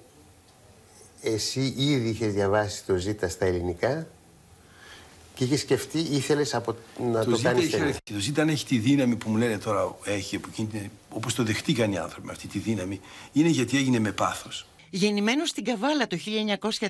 [1.22, 4.08] εσύ ήδη είχες διαβάσει το Ζήτα στα ελληνικά
[5.36, 6.76] και είχες σκεφτεί, ήθελες από...
[7.12, 7.96] να το, το κάνεις ταινία.
[8.04, 10.40] Το Ζήτα αν έχει τη δύναμη που μου λένε τώρα έχει,
[11.10, 13.00] όπως το δεχτήκαν οι άνθρωποι αυτή τη δύναμη,
[13.32, 14.66] είναι γιατί έγινε με πάθος.
[14.90, 16.18] Γεννημένος στην Καβάλα το
[16.80, 16.88] 1934,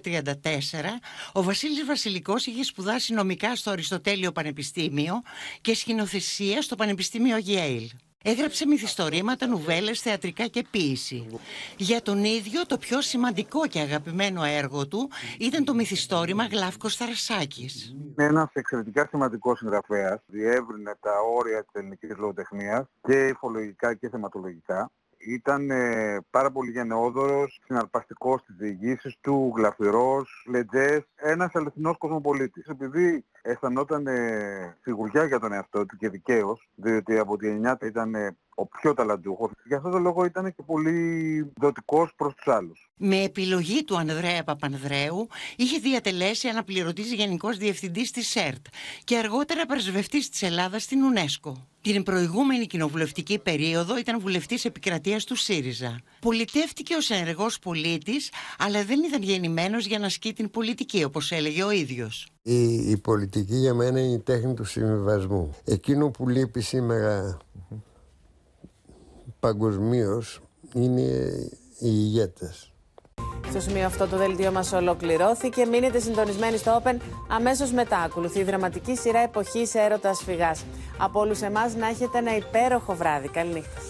[1.32, 5.22] ο Βασίλης Βασιλικός είχε σπουδάσει νομικά στο Αριστοτέλειο Πανεπιστήμιο
[5.62, 7.90] και σκηνοθεσία στο Πανεπιστήμιο Γιέιλ.
[8.24, 11.40] Έγραψε μυθιστορήματα, νουβέλες, θεατρικά και ποίηση.
[11.78, 15.10] Για τον ίδιο το πιο σημαντικό και αγαπημένο έργο του
[15.40, 17.90] ήταν το μυθιστόρημα Γλάφκος Θαρασάκης.
[17.90, 20.20] Είναι ένας εξαιρετικά σημαντικός συγγραφέας.
[20.26, 27.62] Διεύρυνε τα όρια της ελληνικής λογοτεχνίας και υφολογικά και θεματολογικά ήταν ε, πάρα πολύ γενναιόδωρος,
[27.66, 32.68] συναρπαστικός στις διηγήσεις του, γλαφυρός, λετζές, ένας αληθινός κοσμοπολίτης.
[32.68, 38.16] Επειδή αισθανόταν ε, σιγουριά για τον εαυτό του και δικαίως, διότι από τη γενιά ήταν
[38.16, 39.52] ε, ο πιο ταλαντούχος.
[39.66, 42.90] Γι' αυτό το λόγο ήταν και πολύ δοτικός προς τους άλλους.
[42.96, 48.66] Με επιλογή του Ανδρέα Παπανδρέου είχε διατελέσει αναπληρωτής γενικός διευθυντής της ΣΕΡΤ
[49.04, 51.52] και αργότερα πρεσβευτής της Ελλάδας στην UNESCO.
[51.82, 56.00] Την προηγούμενη κοινοβουλευτική περίοδο ήταν βουλευτής επικρατείας του ΣΥΡΙΖΑ.
[56.20, 61.64] Πολιτεύτηκε ως ενεργός πολίτης, αλλά δεν ήταν γεννημένος για να ασκεί την πολιτική, όπως έλεγε
[61.64, 62.28] ο ίδιος.
[62.44, 65.56] Η, η πολιτική για μένα είναι η τέχνη του συμβιβασμού.
[65.66, 67.38] Εκείνο που λείπει σήμερα
[69.40, 70.42] παγκοσμίως
[70.74, 71.02] είναι
[71.80, 72.72] οι ηγέτες.
[73.50, 75.66] Στο σημείο αυτό το δελτίο μας ολοκληρώθηκε.
[75.66, 76.96] Μείνετε συντονισμένοι στο Open.
[77.30, 80.66] Αμέσως μετά ακολουθεί η δραματική σειρά εποχής έρωτας φυγάς.
[80.98, 83.28] Από όλους εμάς να έχετε ένα υπέροχο βράδυ.
[83.28, 83.82] Καληνύχτα.